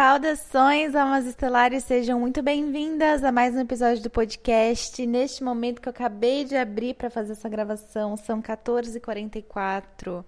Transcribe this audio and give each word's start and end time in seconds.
Saudações, 0.00 0.94
almas 0.94 1.26
estelares, 1.26 1.82
sejam 1.82 2.20
muito 2.20 2.40
bem-vindas 2.40 3.24
a 3.24 3.32
mais 3.32 3.56
um 3.56 3.58
episódio 3.58 4.00
do 4.00 4.08
podcast. 4.08 5.04
Neste 5.04 5.42
momento 5.42 5.82
que 5.82 5.88
eu 5.88 5.90
acabei 5.90 6.44
de 6.44 6.54
abrir 6.54 6.94
para 6.94 7.10
fazer 7.10 7.32
essa 7.32 7.48
gravação, 7.48 8.16
são 8.16 8.40
14h44. 8.40 10.24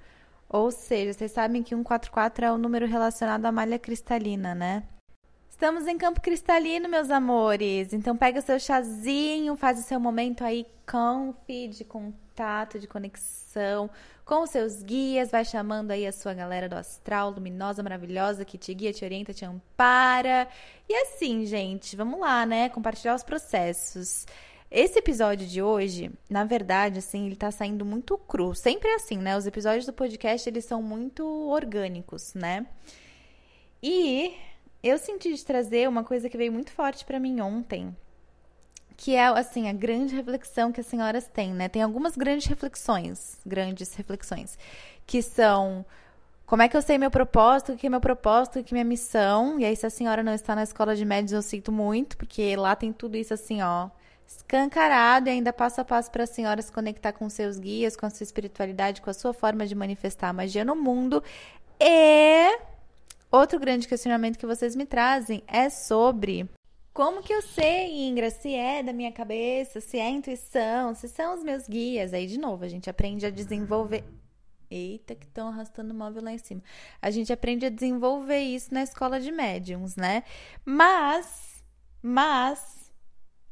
Ou 0.49 0.73
seja, 0.73 1.13
vocês 1.13 1.31
sabem 1.31 1.63
que 1.63 1.69
144 1.69 2.47
é 2.47 2.51
o 2.51 2.59
número 2.59 2.85
relacionado 2.85 3.47
à 3.47 3.53
malha 3.53 3.79
cristalina, 3.79 4.57
né? 4.57 4.83
Estamos 5.49 5.87
em 5.87 5.97
campo 5.97 6.21
cristalino, 6.21 6.89
meus 6.89 7.09
amores. 7.09 7.93
Então 7.93 8.17
pega 8.17 8.41
o 8.41 8.43
seu 8.43 8.59
chazinho, 8.59 9.55
faz 9.55 9.79
o 9.79 9.85
seu 9.85 10.01
momento 10.01 10.43
aí 10.43 10.67
comfy 10.85 11.85
contato, 11.85 12.30
de 12.79 12.87
conexão 12.87 13.91
com 14.25 14.43
os 14.43 14.51
seus 14.51 14.83
guias, 14.83 15.31
vai 15.31 15.45
chamando 15.45 15.91
aí 15.91 16.07
a 16.07 16.13
sua 16.13 16.33
galera 16.33 16.69
do 16.69 16.77
astral, 16.77 17.31
luminosa, 17.31 17.83
maravilhosa, 17.83 18.45
que 18.45 18.57
te 18.57 18.73
guia, 18.73 18.93
te 18.93 19.05
orienta, 19.05 19.35
te 19.35 19.45
ampara. 19.45 20.47
E 20.89 20.95
assim, 20.95 21.45
gente, 21.45 21.97
vamos 21.97 22.21
lá, 22.21 22.47
né? 22.47 22.69
Compartilhar 22.69 23.15
os 23.15 23.25
processos. 23.25 24.27
Esse 24.71 25.01
episódio 25.01 25.49
de 25.49 25.61
hoje, 25.61 26.13
na 26.29 26.45
verdade, 26.45 27.01
assim, 27.01 27.27
ele 27.27 27.35
tá 27.35 27.51
saindo 27.51 27.85
muito 27.85 28.17
cru. 28.17 28.55
Sempre 28.55 28.89
é 28.89 28.95
assim, 28.95 29.17
né? 29.17 29.37
Os 29.37 29.47
episódios 29.47 29.85
do 29.85 29.93
podcast, 29.93 30.49
eles 30.49 30.65
são 30.65 30.81
muito 30.81 31.27
orgânicos, 31.27 32.33
né? 32.35 32.65
E 33.83 34.37
eu 34.81 34.97
senti 34.97 35.35
de 35.35 35.45
trazer 35.45 35.89
uma 35.89 36.05
coisa 36.05 36.29
que 36.29 36.37
veio 36.37 36.53
muito 36.53 36.71
forte 36.71 37.05
para 37.05 37.19
mim 37.19 37.41
ontem, 37.41 37.97
que 39.01 39.17
é 39.17 39.25
assim 39.29 39.67
a 39.67 39.73
grande 39.73 40.15
reflexão 40.15 40.71
que 40.71 40.83
as 40.83 40.87
senhoras 40.87 41.27
têm, 41.27 41.55
né? 41.55 41.71
Tem 41.71 41.81
algumas 41.81 42.19
grandes 42.19 42.47
reflexões, 42.47 43.41
grandes 43.47 43.95
reflexões, 43.95 44.59
que 45.07 45.23
são 45.23 45.87
como 46.45 46.61
é 46.61 46.69
que 46.69 46.77
eu 46.77 46.83
sei 46.83 46.99
meu 46.99 47.11
propósito, 47.11 47.73
o 47.73 47.77
que 47.79 47.87
é 47.87 47.91
meu 47.91 48.01
propósito, 48.01 48.59
o 48.59 48.63
que 48.63 48.75
é 48.75 48.77
minha 48.77 48.85
missão? 48.85 49.59
E 49.59 49.65
aí 49.65 49.75
se 49.75 49.87
a 49.87 49.91
senhora 49.91 50.23
não 50.23 50.35
está 50.35 50.55
na 50.55 50.65
escola 50.65 50.95
de 50.95 51.07
médios, 51.07 51.33
eu 51.33 51.41
sinto 51.41 51.73
muito, 51.73 52.15
porque 52.19 52.55
lá 52.57 52.77
tem 52.77 52.93
tudo 52.93 53.17
isso 53.17 53.33
assim, 53.33 53.63
ó, 53.63 53.89
escancarado 54.27 55.31
e 55.31 55.33
ainda 55.33 55.51
passo 55.51 55.81
a 55.81 55.85
passo 55.85 56.11
para 56.11 56.25
a 56.25 56.27
senhora 56.27 56.61
se 56.61 56.71
conectar 56.71 57.15
com 57.15 57.27
seus 57.31 57.59
guias, 57.59 57.97
com 57.97 58.05
a 58.05 58.11
sua 58.11 58.25
espiritualidade, 58.25 59.01
com 59.01 59.09
a 59.09 59.15
sua 59.15 59.33
forma 59.33 59.67
de 59.67 59.75
manifestar 59.75 60.29
a 60.29 60.33
magia 60.35 60.63
no 60.63 60.77
mundo. 60.77 61.25
E 61.81 62.59
Outro 63.33 63.61
grande 63.61 63.87
questionamento 63.87 64.37
que 64.37 64.45
vocês 64.45 64.75
me 64.75 64.85
trazem 64.85 65.41
é 65.47 65.71
sobre 65.71 66.51
como 67.01 67.23
que 67.23 67.33
eu 67.33 67.41
sei, 67.41 68.07
Ingra, 68.07 68.29
se 68.29 68.55
é 68.55 68.83
da 68.83 68.93
minha 68.93 69.11
cabeça, 69.11 69.81
se 69.81 69.99
é 69.99 70.07
intuição, 70.11 70.95
se 70.95 71.09
são 71.09 71.35
os 71.35 71.43
meus 71.43 71.67
guias. 71.67 72.13
Aí, 72.13 72.27
de 72.27 72.39
novo, 72.39 72.63
a 72.63 72.69
gente 72.69 72.91
aprende 72.91 73.25
a 73.25 73.31
desenvolver. 73.31 74.05
Eita, 74.71 75.15
que 75.15 75.25
estão 75.25 75.49
arrastando 75.49 75.95
o 75.95 75.97
móvel 75.97 76.23
lá 76.23 76.31
em 76.31 76.37
cima. 76.37 76.63
A 77.01 77.11
gente 77.11 77.33
aprende 77.33 77.65
a 77.65 77.71
desenvolver 77.71 78.41
isso 78.41 78.75
na 78.75 78.83
escola 78.83 79.19
de 79.19 79.33
médiums, 79.33 79.97
né? 79.97 80.25
Mas, 80.63 81.65
mas, 82.03 82.93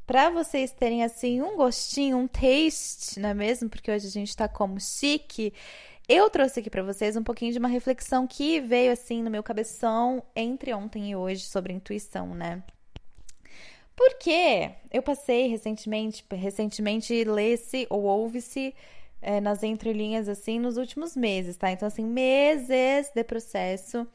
para 0.05 0.29
vocês 0.29 0.71
terem 0.71 1.03
assim 1.03 1.41
um 1.41 1.57
gostinho, 1.57 2.19
um 2.19 2.27
taste, 2.27 3.19
não 3.19 3.29
é 3.29 3.33
mesmo? 3.33 3.67
Porque 3.67 3.89
hoje 3.89 4.05
a 4.05 4.11
gente 4.11 4.37
tá 4.37 4.47
como 4.47 4.79
chique. 4.79 5.51
Eu 6.07 6.29
trouxe 6.29 6.59
aqui 6.59 6.69
para 6.69 6.83
vocês 6.83 7.15
um 7.15 7.23
pouquinho 7.23 7.51
de 7.51 7.57
uma 7.57 7.67
reflexão 7.67 8.27
que 8.27 8.61
veio 8.61 8.91
assim 8.91 9.23
no 9.23 9.31
meu 9.31 9.41
cabeção 9.41 10.21
entre 10.35 10.71
ontem 10.71 11.09
e 11.09 11.15
hoje 11.15 11.45
sobre 11.45 11.73
intuição, 11.73 12.35
né? 12.35 12.61
Porque 13.99 14.71
eu 14.89 15.03
passei 15.03 15.47
recentemente, 15.47 16.23
recentemente 16.31 17.21
lê-se 17.25 17.85
ou 17.89 18.03
ouve-se 18.03 18.73
é, 19.21 19.41
nas 19.41 19.61
entrelinhas 19.61 20.29
assim 20.29 20.57
nos 20.57 20.77
últimos 20.77 21.17
meses, 21.17 21.57
tá? 21.57 21.69
Então 21.69 21.85
assim, 21.85 22.05
meses 22.05 23.11
de 23.13 23.23
processo 23.25 24.07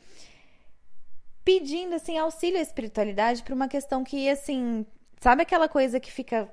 pedindo 1.44 1.94
assim 1.96 2.16
auxílio 2.16 2.58
à 2.58 2.62
espiritualidade 2.62 3.42
para 3.42 3.54
uma 3.54 3.68
questão 3.68 4.02
que 4.02 4.26
assim, 4.26 4.86
sabe 5.20 5.42
aquela 5.42 5.68
coisa 5.68 6.00
que 6.00 6.10
fica 6.10 6.50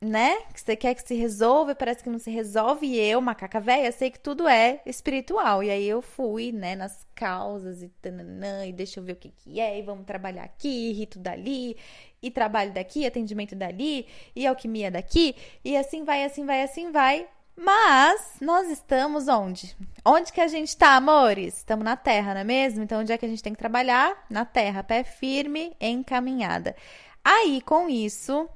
né? 0.00 0.36
Que 0.52 0.60
você 0.60 0.76
quer 0.76 0.94
que 0.94 1.06
se 1.06 1.14
resolva, 1.14 1.74
parece 1.74 2.02
que 2.02 2.10
não 2.10 2.18
se 2.18 2.30
resolve. 2.30 2.86
E 2.86 2.98
eu, 2.98 3.20
macaca 3.20 3.60
velha, 3.60 3.90
sei 3.92 4.10
que 4.10 4.18
tudo 4.18 4.46
é 4.46 4.80
espiritual. 4.86 5.62
E 5.62 5.70
aí 5.70 5.88
eu 5.88 6.00
fui, 6.00 6.52
né, 6.52 6.76
nas 6.76 7.06
causas 7.14 7.82
e 7.82 7.88
tananã, 8.00 8.66
e 8.66 8.72
deixa 8.72 9.00
eu 9.00 9.04
ver 9.04 9.12
o 9.12 9.16
que 9.16 9.30
que 9.30 9.60
é, 9.60 9.78
e 9.78 9.82
vamos 9.82 10.06
trabalhar 10.06 10.44
aqui, 10.44 10.92
rito 10.92 11.18
dali, 11.18 11.76
e 12.22 12.30
trabalho 12.30 12.72
daqui, 12.72 13.06
atendimento 13.06 13.56
dali, 13.56 14.06
e 14.34 14.46
alquimia 14.46 14.90
daqui, 14.90 15.34
e 15.64 15.76
assim 15.76 16.04
vai, 16.04 16.24
assim 16.24 16.46
vai, 16.46 16.62
assim 16.62 16.90
vai. 16.92 17.26
Mas 17.60 18.36
nós 18.40 18.70
estamos 18.70 19.26
onde? 19.26 19.76
Onde 20.04 20.32
que 20.32 20.40
a 20.40 20.46
gente 20.46 20.68
está, 20.68 20.94
amores? 20.94 21.56
Estamos 21.56 21.84
na 21.84 21.96
Terra, 21.96 22.32
não 22.32 22.42
é 22.42 22.44
mesmo? 22.44 22.84
Então, 22.84 23.00
onde 23.00 23.12
é 23.12 23.18
que 23.18 23.26
a 23.26 23.28
gente 23.28 23.42
tem 23.42 23.52
que 23.52 23.58
trabalhar? 23.58 24.26
Na 24.30 24.44
Terra, 24.44 24.84
pé 24.84 25.02
firme, 25.02 25.76
encaminhada. 25.80 26.76
Aí, 27.24 27.60
com 27.62 27.88
isso, 27.88 28.48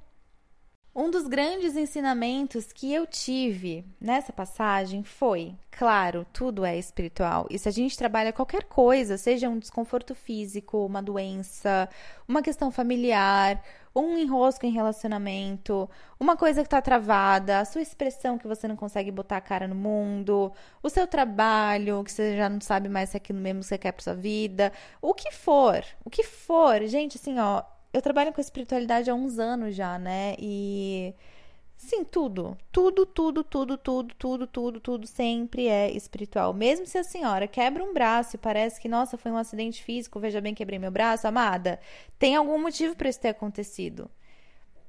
um 0.94 1.10
dos 1.10 1.26
grandes 1.26 1.74
ensinamentos 1.74 2.70
que 2.70 2.92
eu 2.92 3.06
tive 3.06 3.84
nessa 3.98 4.30
passagem 4.30 5.02
foi, 5.02 5.54
claro, 5.70 6.26
tudo 6.32 6.66
é 6.66 6.76
espiritual. 6.78 7.46
E 7.50 7.58
se 7.58 7.66
a 7.66 7.72
gente 7.72 7.96
trabalha 7.96 8.32
qualquer 8.32 8.64
coisa, 8.64 9.16
seja 9.16 9.48
um 9.48 9.58
desconforto 9.58 10.14
físico, 10.14 10.84
uma 10.84 11.02
doença, 11.02 11.88
uma 12.28 12.42
questão 12.42 12.70
familiar, 12.70 13.62
um 13.94 14.18
enrosco 14.18 14.66
em 14.66 14.70
relacionamento, 14.70 15.88
uma 16.20 16.36
coisa 16.36 16.60
que 16.60 16.66
está 16.66 16.82
travada, 16.82 17.60
a 17.60 17.64
sua 17.64 17.80
expressão 17.80 18.36
que 18.36 18.46
você 18.46 18.68
não 18.68 18.76
consegue 18.76 19.10
botar 19.10 19.38
a 19.38 19.40
cara 19.40 19.66
no 19.66 19.74
mundo, 19.74 20.52
o 20.82 20.90
seu 20.90 21.06
trabalho, 21.06 22.04
que 22.04 22.12
você 22.12 22.36
já 22.36 22.50
não 22.50 22.60
sabe 22.60 22.90
mais 22.90 23.10
se 23.10 23.16
é 23.16 23.18
aquilo 23.18 23.38
mesmo 23.38 23.60
que 23.60 23.66
você 23.66 23.78
quer 23.78 23.92
para 23.92 24.02
sua 24.02 24.14
vida, 24.14 24.70
o 25.00 25.14
que 25.14 25.32
for, 25.32 25.82
o 26.04 26.10
que 26.10 26.22
for, 26.22 26.82
gente, 26.86 27.16
assim, 27.16 27.38
ó, 27.38 27.62
eu 27.92 28.00
trabalho 28.00 28.32
com 28.32 28.40
espiritualidade 28.40 29.10
há 29.10 29.14
uns 29.14 29.38
anos 29.38 29.74
já, 29.76 29.98
né? 29.98 30.34
E 30.38 31.14
sim, 31.76 32.04
tudo, 32.04 32.56
tudo, 32.70 33.04
tudo, 33.04 33.44
tudo, 33.44 33.76
tudo, 33.76 34.14
tudo, 34.14 34.46
tudo, 34.46 34.80
tudo 34.80 35.06
sempre 35.06 35.68
é 35.68 35.90
espiritual. 35.90 36.54
Mesmo 36.54 36.86
se 36.86 36.96
a 36.98 37.04
senhora 37.04 37.46
quebra 37.46 37.84
um 37.84 37.92
braço 37.92 38.36
e 38.36 38.38
parece 38.38 38.80
que, 38.80 38.88
nossa, 38.88 39.18
foi 39.18 39.30
um 39.30 39.36
acidente 39.36 39.82
físico, 39.82 40.18
veja 40.18 40.40
bem, 40.40 40.54
quebrei 40.54 40.78
meu 40.78 40.90
braço, 40.90 41.26
amada, 41.28 41.78
tem 42.18 42.34
algum 42.36 42.58
motivo 42.58 42.96
para 42.96 43.08
isso 43.08 43.20
ter 43.20 43.28
acontecido. 43.28 44.10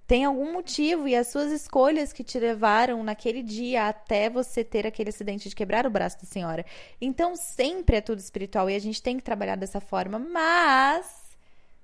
Tem 0.06 0.26
algum 0.26 0.54
motivo 0.54 1.08
e 1.08 1.16
as 1.16 1.28
suas 1.28 1.52
escolhas 1.52 2.12
que 2.14 2.24
te 2.24 2.38
levaram 2.38 3.04
naquele 3.04 3.42
dia 3.42 3.88
até 3.88 4.30
você 4.30 4.64
ter 4.64 4.86
aquele 4.86 5.10
acidente 5.10 5.50
de 5.50 5.56
quebrar 5.56 5.88
o 5.88 5.90
braço 5.90 6.20
da 6.20 6.26
senhora. 6.26 6.66
Então, 7.02 7.36
sempre 7.36 7.98
é 7.98 8.02
tudo 8.02 8.20
espiritual 8.20 8.70
e 8.70 8.76
a 8.76 8.80
gente 8.80 9.02
tem 9.02 9.18
que 9.18 9.24
trabalhar 9.24 9.56
dessa 9.56 9.80
forma, 9.80 10.20
mas 10.20 11.24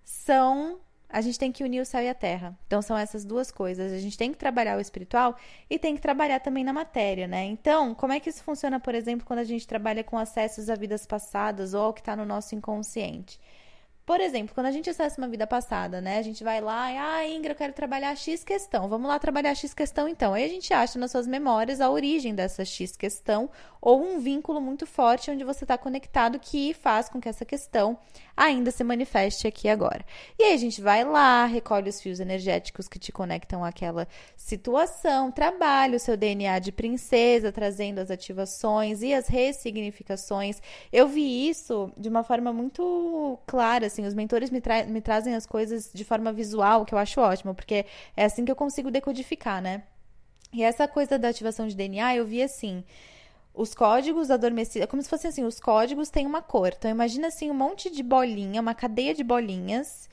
são 0.04 0.80
a 1.10 1.22
gente 1.22 1.40
tem 1.40 1.52
que 1.52 1.64
unir 1.64 1.82
o 1.82 1.86
céu 1.86 2.02
e 2.04 2.10
a 2.10 2.14
terra. 2.14 2.58
Então 2.68 2.82
são 2.82 2.96
essas 2.96 3.26
duas 3.26 3.50
coisas. 3.52 3.92
A 3.92 3.98
gente 3.98 4.18
tem 4.18 4.32
que 4.32 4.38
trabalhar 4.38 4.78
o 4.78 4.82
espiritual 4.82 5.36
e 5.70 5.80
tem 5.80 5.96
que 5.96 6.02
trabalhar 6.02 6.40
também 6.40 6.64
na 6.64 6.72
matéria, 6.72 7.28
né? 7.28 7.46
Então, 7.46 7.96
como 7.96 8.14
é 8.14 8.20
que 8.20 8.30
isso 8.30 8.44
funciona, 8.44 8.80
por 8.80 8.94
exemplo, 8.94 9.26
quando 9.26 9.40
a 9.40 9.44
gente 9.44 9.68
trabalha 9.68 10.04
com 10.04 10.18
acessos 10.18 10.70
a 10.70 10.76
vidas 10.76 11.06
passadas 11.08 11.74
ou 11.74 11.82
ao 11.82 11.94
que 11.94 12.02
está 12.02 12.16
no 12.16 12.26
nosso 12.26 12.54
inconsciente? 12.54 13.40
Por 14.10 14.22
exemplo, 14.22 14.56
quando 14.56 14.66
a 14.66 14.72
gente 14.72 14.90
acessa 14.90 15.22
uma 15.22 15.28
vida 15.28 15.46
passada, 15.46 16.02
né? 16.02 16.18
A 16.18 16.24
gente 16.24 16.44
vai 16.44 16.60
lá 16.60 16.92
e, 16.92 16.98
ah, 16.98 17.28
Ingra, 17.28 17.52
eu 17.52 17.56
quero 17.56 17.74
trabalhar 17.74 18.16
X 18.16 18.44
questão. 18.44 18.90
Vamos 18.90 19.08
lá 19.08 19.20
trabalhar 19.20 19.54
X 19.54 19.72
questão 19.72 20.08
então. 20.10 20.34
Aí 20.34 20.44
a 20.44 20.48
gente 20.48 20.74
acha 20.74 20.98
nas 20.98 21.12
suas 21.12 21.28
memórias 21.28 21.80
a 21.80 21.92
origem 21.92 22.34
dessa 22.34 22.66
X 22.66 22.98
questão 22.98 23.52
ou 23.80 24.04
um 24.04 24.20
vínculo 24.20 24.60
muito 24.60 24.88
forte 24.88 25.30
onde 25.30 25.44
você 25.44 25.64
está 25.64 25.78
conectado 25.78 26.40
que 26.40 26.74
faz 26.74 27.08
com 27.08 27.22
que 27.22 27.30
essa 27.30 27.46
questão 27.46 28.00
ainda 28.40 28.72
se 28.72 28.86
manifeste 28.86 29.46
aqui 29.46 29.68
agora. 29.68 30.06
E 30.40 30.44
aí 30.44 30.54
a 30.54 30.58
gente 30.58 30.82
vai 30.82 31.04
lá, 31.04 31.46
recolhe 31.46 31.90
os 31.90 32.00
fios 32.00 32.22
energéticos 32.22 32.88
que 32.88 32.98
te 32.98 33.12
conectam 33.12 33.66
àquela 33.66 34.08
situação, 34.38 35.30
trabalha 35.30 35.98
o 35.98 36.00
seu 36.00 36.16
DNA 36.16 36.58
de 36.60 36.72
princesa, 36.72 37.52
trazendo 37.52 38.00
as 38.00 38.10
ativações 38.10 39.02
e 39.02 39.14
as 39.14 39.28
ressignificações. 39.28 40.62
Eu 40.92 41.10
vi 41.10 41.50
isso 41.50 41.92
de 41.98 42.08
uma 42.08 42.24
forma 42.24 42.54
muito 42.54 43.38
clara, 43.46 43.88
assim, 43.88 44.06
os 44.06 44.14
mentores 44.14 44.50
me, 44.50 44.62
tra 44.62 44.86
me 44.86 45.02
trazem 45.02 45.36
as 45.36 45.46
coisas 45.46 45.92
de 45.94 46.06
forma 46.06 46.32
visual, 46.32 46.86
que 46.86 46.94
eu 46.94 46.98
acho 46.98 47.20
ótimo, 47.20 47.54
porque 47.54 47.86
é 48.16 48.24
assim 48.24 48.46
que 48.46 48.52
eu 48.52 48.56
consigo 48.56 48.90
decodificar, 48.90 49.62
né? 49.62 49.84
E 50.54 50.64
essa 50.64 50.88
coisa 50.88 51.20
da 51.20 51.28
ativação 51.28 51.68
de 51.68 51.76
DNA, 51.76 52.16
eu 52.16 52.26
vi 52.26 52.42
assim 52.42 52.86
os 53.54 53.74
códigos 53.74 54.32
adormecidos, 54.32 54.84
é 54.84 54.88
como 54.88 55.02
se 55.02 55.10
fosse 55.10 55.28
assim, 55.28 55.44
os 55.44 55.60
códigos 55.60 56.10
têm 56.10 56.26
uma 56.26 56.42
cor. 56.42 56.74
Então 56.78 56.90
imagina 56.90 57.28
assim 57.28 57.50
um 57.50 57.56
monte 57.56 57.90
de 57.90 58.04
bolinha, 58.04 58.62
uma 58.62 58.74
cadeia 58.74 59.14
de 59.14 59.24
bolinhas 59.24 60.10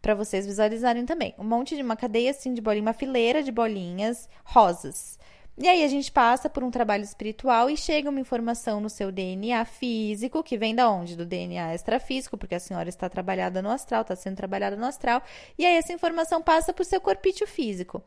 para 0.00 0.14
vocês 0.14 0.46
visualizarem 0.46 1.06
também. 1.06 1.34
Um 1.38 1.44
monte 1.44 1.74
de 1.76 1.82
uma 1.82 1.96
cadeia 1.96 2.30
assim 2.30 2.52
de 2.52 2.60
bolinha, 2.60 2.82
uma 2.82 2.92
fileira 2.92 3.42
de 3.42 3.50
bolinhas 3.50 4.28
rosas. 4.44 5.18
E 5.56 5.68
aí 5.68 5.84
a 5.84 5.88
gente 5.88 6.10
passa 6.10 6.50
por 6.50 6.64
um 6.64 6.70
trabalho 6.70 7.04
espiritual 7.04 7.70
e 7.70 7.76
chega 7.76 8.10
uma 8.10 8.18
informação 8.18 8.80
no 8.80 8.90
seu 8.90 9.12
DNA 9.12 9.64
físico, 9.64 10.42
que 10.42 10.58
vem 10.58 10.74
da 10.74 10.90
onde? 10.90 11.16
Do 11.16 11.24
DNA 11.24 11.72
extrafísico, 11.74 12.36
porque 12.36 12.56
a 12.56 12.60
senhora 12.60 12.88
está 12.88 13.08
trabalhada 13.08 13.62
no 13.62 13.70
astral, 13.70 14.02
está 14.02 14.16
sendo 14.16 14.36
trabalhada 14.36 14.74
no 14.74 14.84
astral, 14.84 15.22
e 15.56 15.64
aí 15.64 15.76
essa 15.76 15.92
informação 15.92 16.42
passa 16.42 16.72
para 16.72 16.82
o 16.82 16.84
seu 16.84 17.00
corpício 17.00 17.46
físico. 17.46 18.02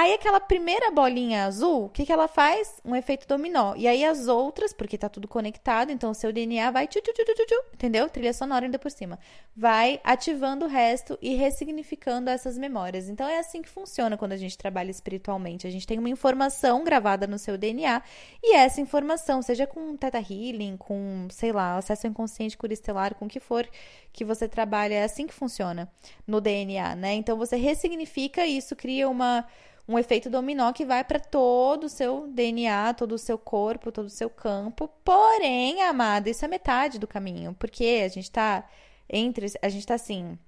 Aí 0.00 0.14
aquela 0.14 0.38
primeira 0.38 0.92
bolinha 0.92 1.44
azul, 1.44 1.86
o 1.86 1.88
que, 1.88 2.06
que 2.06 2.12
ela 2.12 2.28
faz? 2.28 2.80
Um 2.84 2.94
efeito 2.94 3.26
dominó. 3.26 3.74
E 3.76 3.88
aí 3.88 4.04
as 4.04 4.28
outras, 4.28 4.72
porque 4.72 4.96
tá 4.96 5.08
tudo 5.08 5.26
conectado, 5.26 5.90
então 5.90 6.12
o 6.12 6.14
seu 6.14 6.32
DNA 6.32 6.70
vai, 6.70 6.86
tchu, 6.86 7.00
tchu, 7.00 7.12
tchu, 7.12 7.24
tchu, 7.24 7.46
tchu, 7.46 7.64
entendeu? 7.74 8.08
Trilha 8.08 8.32
sonora 8.32 8.64
ainda 8.64 8.78
por 8.78 8.92
cima. 8.92 9.18
Vai 9.56 10.00
ativando 10.04 10.66
o 10.66 10.68
resto 10.68 11.18
e 11.20 11.34
ressignificando 11.34 12.30
essas 12.30 12.56
memórias. 12.56 13.08
Então 13.08 13.26
é 13.26 13.40
assim 13.40 13.60
que 13.60 13.68
funciona 13.68 14.16
quando 14.16 14.34
a 14.34 14.36
gente 14.36 14.56
trabalha 14.56 14.88
espiritualmente. 14.88 15.66
A 15.66 15.70
gente 15.70 15.84
tem 15.84 15.98
uma 15.98 16.08
informação 16.08 16.84
gravada 16.84 17.26
no 17.26 17.36
seu 17.36 17.58
DNA 17.58 18.00
e 18.40 18.54
essa 18.54 18.80
informação, 18.80 19.42
seja 19.42 19.66
com 19.66 19.96
Theta 19.96 20.18
Healing, 20.18 20.76
com, 20.76 21.26
sei 21.28 21.50
lá, 21.50 21.76
acesso 21.76 22.06
ao 22.06 22.12
inconsciente, 22.12 22.56
cura 22.56 22.72
estelar, 22.72 23.16
com 23.16 23.24
o 23.24 23.28
que 23.28 23.40
for 23.40 23.68
que 24.12 24.24
você 24.24 24.46
trabalha, 24.46 24.94
é 24.94 25.02
assim 25.02 25.26
que 25.26 25.34
funciona 25.34 25.90
no 26.24 26.40
DNA, 26.40 26.94
né? 26.94 27.14
Então 27.14 27.36
você 27.36 27.56
ressignifica 27.56 28.46
isso, 28.46 28.76
cria 28.76 29.08
uma 29.08 29.44
um 29.88 29.98
efeito 29.98 30.28
dominó 30.28 30.72
que 30.72 30.84
vai 30.84 31.02
para 31.02 31.18
todo 31.18 31.84
o 31.84 31.88
seu 31.88 32.28
DNA, 32.28 32.92
todo 32.94 33.12
o 33.12 33.18
seu 33.18 33.38
corpo, 33.38 33.90
todo 33.90 34.06
o 34.06 34.10
seu 34.10 34.28
campo. 34.28 34.88
Porém, 35.02 35.82
amada, 35.82 36.28
isso 36.28 36.44
é 36.44 36.48
metade 36.48 36.98
do 36.98 37.06
caminho, 37.06 37.56
porque 37.58 38.02
a 38.04 38.08
gente 38.08 38.30
tá 38.30 38.68
entre, 39.08 39.46
a 39.62 39.68
gente 39.70 39.86
tá 39.86 39.94
assim, 39.94 40.38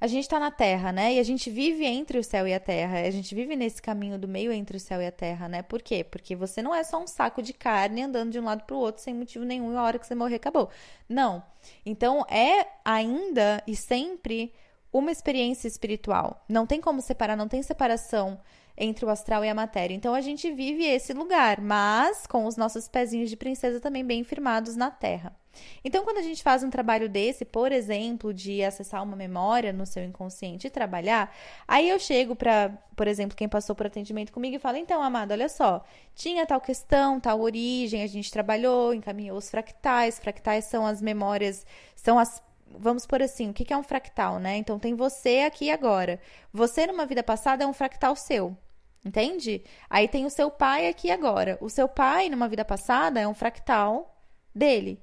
a 0.00 0.06
gente 0.06 0.26
tá 0.26 0.40
na 0.40 0.50
terra, 0.50 0.90
né? 0.90 1.14
E 1.14 1.18
a 1.18 1.22
gente 1.22 1.50
vive 1.50 1.84
entre 1.84 2.18
o 2.18 2.24
céu 2.24 2.48
e 2.48 2.54
a 2.54 2.58
terra. 2.58 3.00
A 3.00 3.10
gente 3.10 3.34
vive 3.34 3.54
nesse 3.54 3.82
caminho 3.82 4.18
do 4.18 4.26
meio 4.26 4.50
entre 4.50 4.78
o 4.78 4.80
céu 4.80 5.02
e 5.02 5.06
a 5.06 5.12
terra, 5.12 5.46
né? 5.46 5.60
Por 5.60 5.82
quê? 5.82 6.02
Porque 6.02 6.34
você 6.34 6.62
não 6.62 6.74
é 6.74 6.82
só 6.82 7.02
um 7.02 7.06
saco 7.06 7.42
de 7.42 7.52
carne 7.52 8.04
andando 8.04 8.32
de 8.32 8.40
um 8.40 8.44
lado 8.44 8.64
pro 8.64 8.78
outro 8.78 9.02
sem 9.02 9.12
motivo 9.12 9.44
nenhum 9.44 9.74
e 9.74 9.76
a 9.76 9.82
hora 9.82 9.98
que 9.98 10.06
você 10.06 10.14
morrer 10.14 10.36
acabou. 10.36 10.70
Não. 11.06 11.42
Então 11.84 12.24
é 12.30 12.66
ainda 12.82 13.62
e 13.66 13.76
sempre 13.76 14.54
uma 14.92 15.10
experiência 15.10 15.68
espiritual. 15.68 16.44
Não 16.48 16.66
tem 16.66 16.80
como 16.80 17.00
separar, 17.00 17.36
não 17.36 17.48
tem 17.48 17.62
separação 17.62 18.40
entre 18.76 19.04
o 19.04 19.10
astral 19.10 19.44
e 19.44 19.48
a 19.48 19.54
matéria. 19.54 19.94
Então 19.94 20.14
a 20.14 20.20
gente 20.20 20.50
vive 20.50 20.84
esse 20.84 21.12
lugar, 21.12 21.60
mas 21.60 22.26
com 22.26 22.46
os 22.46 22.56
nossos 22.56 22.88
pezinhos 22.88 23.28
de 23.28 23.36
princesa 23.36 23.80
também 23.80 24.04
bem 24.04 24.24
firmados 24.24 24.74
na 24.74 24.90
terra. 24.90 25.36
Então, 25.84 26.04
quando 26.04 26.18
a 26.18 26.22
gente 26.22 26.42
faz 26.42 26.62
um 26.62 26.70
trabalho 26.70 27.08
desse, 27.08 27.44
por 27.44 27.72
exemplo, 27.72 28.32
de 28.32 28.62
acessar 28.62 29.02
uma 29.02 29.16
memória 29.16 29.72
no 29.72 29.84
seu 29.84 30.04
inconsciente 30.04 30.66
e 30.66 30.70
trabalhar, 30.70 31.34
aí 31.66 31.88
eu 31.88 31.98
chego 31.98 32.36
para, 32.36 32.70
por 32.94 33.08
exemplo, 33.08 33.36
quem 33.36 33.48
passou 33.48 33.74
por 33.74 33.86
atendimento 33.86 34.32
comigo 34.32 34.56
e 34.56 34.58
fala: 34.58 34.78
então, 34.78 35.02
amado, 35.02 35.32
olha 35.32 35.48
só, 35.48 35.84
tinha 36.14 36.46
tal 36.46 36.60
questão, 36.60 37.18
tal 37.18 37.40
origem, 37.40 38.02
a 38.02 38.06
gente 38.06 38.30
trabalhou, 38.30 38.94
encaminhou 38.94 39.36
os 39.36 39.50
fractais. 39.50 40.18
Fractais 40.18 40.66
são 40.66 40.86
as 40.86 41.00
memórias, 41.00 41.66
são 41.96 42.18
as 42.18 42.42
vamos 42.70 43.06
por 43.06 43.22
assim, 43.22 43.50
o 43.50 43.52
que 43.52 43.72
é 43.72 43.76
um 43.76 43.82
fractal, 43.82 44.38
né? 44.38 44.56
Então 44.56 44.78
tem 44.78 44.94
você 44.94 45.40
aqui 45.46 45.70
agora. 45.70 46.20
Você 46.52 46.86
numa 46.86 47.06
vida 47.06 47.22
passada 47.22 47.64
é 47.64 47.66
um 47.66 47.72
fractal 47.72 48.14
seu. 48.16 48.56
Entende? 49.04 49.64
Aí 49.88 50.06
tem 50.06 50.26
o 50.26 50.30
seu 50.30 50.50
pai 50.50 50.88
aqui 50.88 51.10
agora. 51.10 51.56
O 51.60 51.70
seu 51.70 51.88
pai 51.88 52.28
numa 52.28 52.48
vida 52.48 52.64
passada 52.64 53.18
é 53.18 53.26
um 53.26 53.34
fractal 53.34 54.14
dele. 54.54 55.02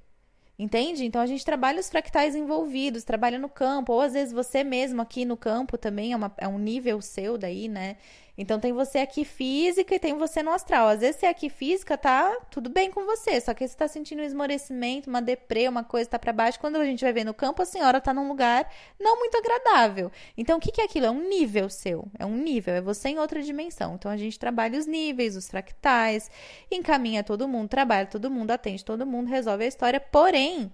Entende? 0.60 1.06
Então 1.06 1.22
a 1.22 1.28
gente 1.28 1.46
trabalha 1.46 1.80
os 1.80 1.90
fractais 1.90 2.36
envolvidos, 2.36 3.04
trabalha 3.04 3.38
no 3.38 3.48
campo, 3.50 3.94
ou 3.94 4.02
às 4.02 4.14
vezes 4.14 4.34
você 4.34 4.64
mesmo 4.64 5.02
aqui 5.02 5.24
no 5.24 5.38
campo 5.38 5.78
também 5.78 6.14
é, 6.14 6.16
uma, 6.16 6.34
é 6.38 6.48
um 6.48 6.58
nível 6.58 7.00
seu 7.00 7.38
daí, 7.38 7.68
né? 7.68 7.98
Então 8.38 8.60
tem 8.60 8.72
você 8.72 9.00
aqui 9.00 9.26
física 9.26 9.96
e 9.96 10.00
tem 10.00 10.16
você 10.16 10.44
no 10.44 10.52
astral. 10.52 10.88
Às 10.90 11.00
vezes 11.00 11.16
você 11.20 11.26
aqui 11.26 11.50
física 11.50 11.98
tá 11.98 12.38
tudo 12.52 12.70
bem 12.70 12.92
com 12.92 13.04
você, 13.04 13.42
só 13.42 13.52
que 13.52 13.68
você 13.68 13.76
tá 13.76 13.88
sentindo 13.88 14.22
um 14.22 14.26
esmorecimento, 14.26 15.10
uma 15.10 15.22
deprê, 15.22 15.68
uma 15.68 15.84
coisa 15.84 16.12
tá 16.12 16.20
para 16.20 16.32
baixo. 16.32 16.60
Quando 16.60 16.76
a 16.76 16.86
gente 16.86 17.04
vai 17.04 17.12
ver 17.12 17.24
no 17.24 17.34
campo, 17.34 17.64
a 17.64 17.66
senhora 17.66 18.00
tá 18.00 18.14
num 18.14 18.28
lugar 18.28 18.72
não 19.00 19.18
muito 19.18 19.36
agradável. 19.38 20.12
Então 20.38 20.58
o 20.58 20.62
que, 20.62 20.72
que 20.72 20.82
é 20.82 20.84
aquilo? 20.84 21.08
É 21.08 21.12
um 21.12 21.28
nível 21.28 21.68
seu, 21.68 22.08
é 22.20 22.26
um 22.26 22.38
nível, 22.38 22.76
é 22.76 22.82
você 22.82 23.10
em 23.10 23.18
outra 23.18 23.42
dimensão. 23.42 23.96
Então 23.96 24.12
a 24.12 24.18
gente 24.18 24.38
trabalha 24.38 24.78
os 24.78 24.86
níveis, 24.86 25.36
os 25.36 25.50
fractais, 25.50 26.30
encaminha 26.70 27.24
todo 27.24 27.48
mundo, 27.48 27.70
trabalha 27.70 28.06
todo 28.06 28.30
mundo, 28.30 28.52
atende 28.52 28.86
todo 28.86 29.06
mundo, 29.06 29.30
resolve 29.30 29.64
a 29.64 29.68
história. 29.68 30.00
Porém, 30.00 30.72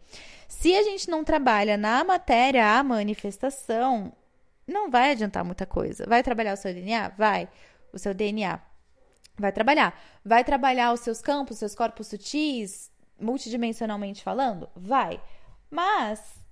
se 0.49 0.75
a 0.75 0.83
gente 0.83 1.09
não 1.09 1.23
trabalha 1.23 1.77
na 1.77 2.03
matéria 2.03 2.77
a 2.77 2.83
manifestação, 2.83 4.11
não 4.67 4.89
vai 4.89 5.11
adiantar 5.11 5.43
muita 5.43 5.65
coisa. 5.65 6.05
Vai 6.07 6.23
trabalhar 6.23 6.53
o 6.53 6.57
seu 6.57 6.73
DNA? 6.73 7.09
Vai. 7.17 7.49
O 7.91 7.99
seu 7.99 8.13
DNA 8.13 8.59
vai 9.37 9.51
trabalhar. 9.51 9.99
Vai 10.23 10.43
trabalhar 10.43 10.93
os 10.93 11.01
seus 11.01 11.21
campos, 11.21 11.57
seus 11.57 11.75
corpos 11.75 12.07
sutis, 12.07 12.91
multidimensionalmente 13.19 14.23
falando? 14.23 14.69
Vai. 14.75 15.21
Mas 15.69 16.43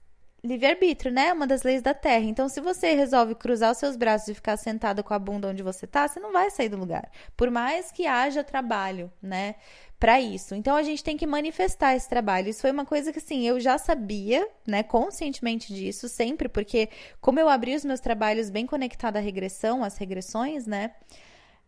livre-arbítrio, 0.43 1.11
né? 1.11 1.27
É 1.27 1.33
uma 1.33 1.45
das 1.45 1.63
leis 1.63 1.81
da 1.81 1.93
Terra. 1.93 2.25
Então, 2.25 2.49
se 2.49 2.59
você 2.59 2.93
resolve 2.93 3.35
cruzar 3.35 3.71
os 3.71 3.77
seus 3.77 3.95
braços 3.95 4.27
e 4.29 4.33
ficar 4.33 4.57
sentado 4.57 5.03
com 5.03 5.13
a 5.13 5.19
bunda 5.19 5.47
onde 5.47 5.61
você 5.61 5.85
tá, 5.85 6.07
você 6.07 6.19
não 6.19 6.31
vai 6.31 6.49
sair 6.49 6.69
do 6.69 6.77
lugar. 6.77 7.09
Por 7.37 7.51
mais 7.51 7.91
que 7.91 8.07
haja 8.07 8.43
trabalho, 8.43 9.11
né? 9.21 9.55
Para 10.01 10.19
isso. 10.19 10.55
Então, 10.55 10.75
a 10.75 10.81
gente 10.81 11.03
tem 11.03 11.15
que 11.15 11.27
manifestar 11.27 11.95
esse 11.95 12.09
trabalho. 12.09 12.49
Isso 12.49 12.61
foi 12.61 12.71
uma 12.71 12.83
coisa 12.83 13.13
que, 13.13 13.19
assim, 13.19 13.47
eu 13.47 13.59
já 13.59 13.77
sabia, 13.77 14.47
né? 14.65 14.81
Conscientemente 14.81 15.71
disso, 15.71 16.09
sempre, 16.09 16.49
porque 16.49 16.89
como 17.21 17.39
eu 17.39 17.47
abri 17.47 17.75
os 17.75 17.85
meus 17.85 17.99
trabalhos 17.99 18.49
bem 18.49 18.65
conectado 18.65 19.17
à 19.17 19.19
regressão, 19.19 19.83
às 19.83 19.97
regressões, 19.97 20.65
né? 20.65 20.89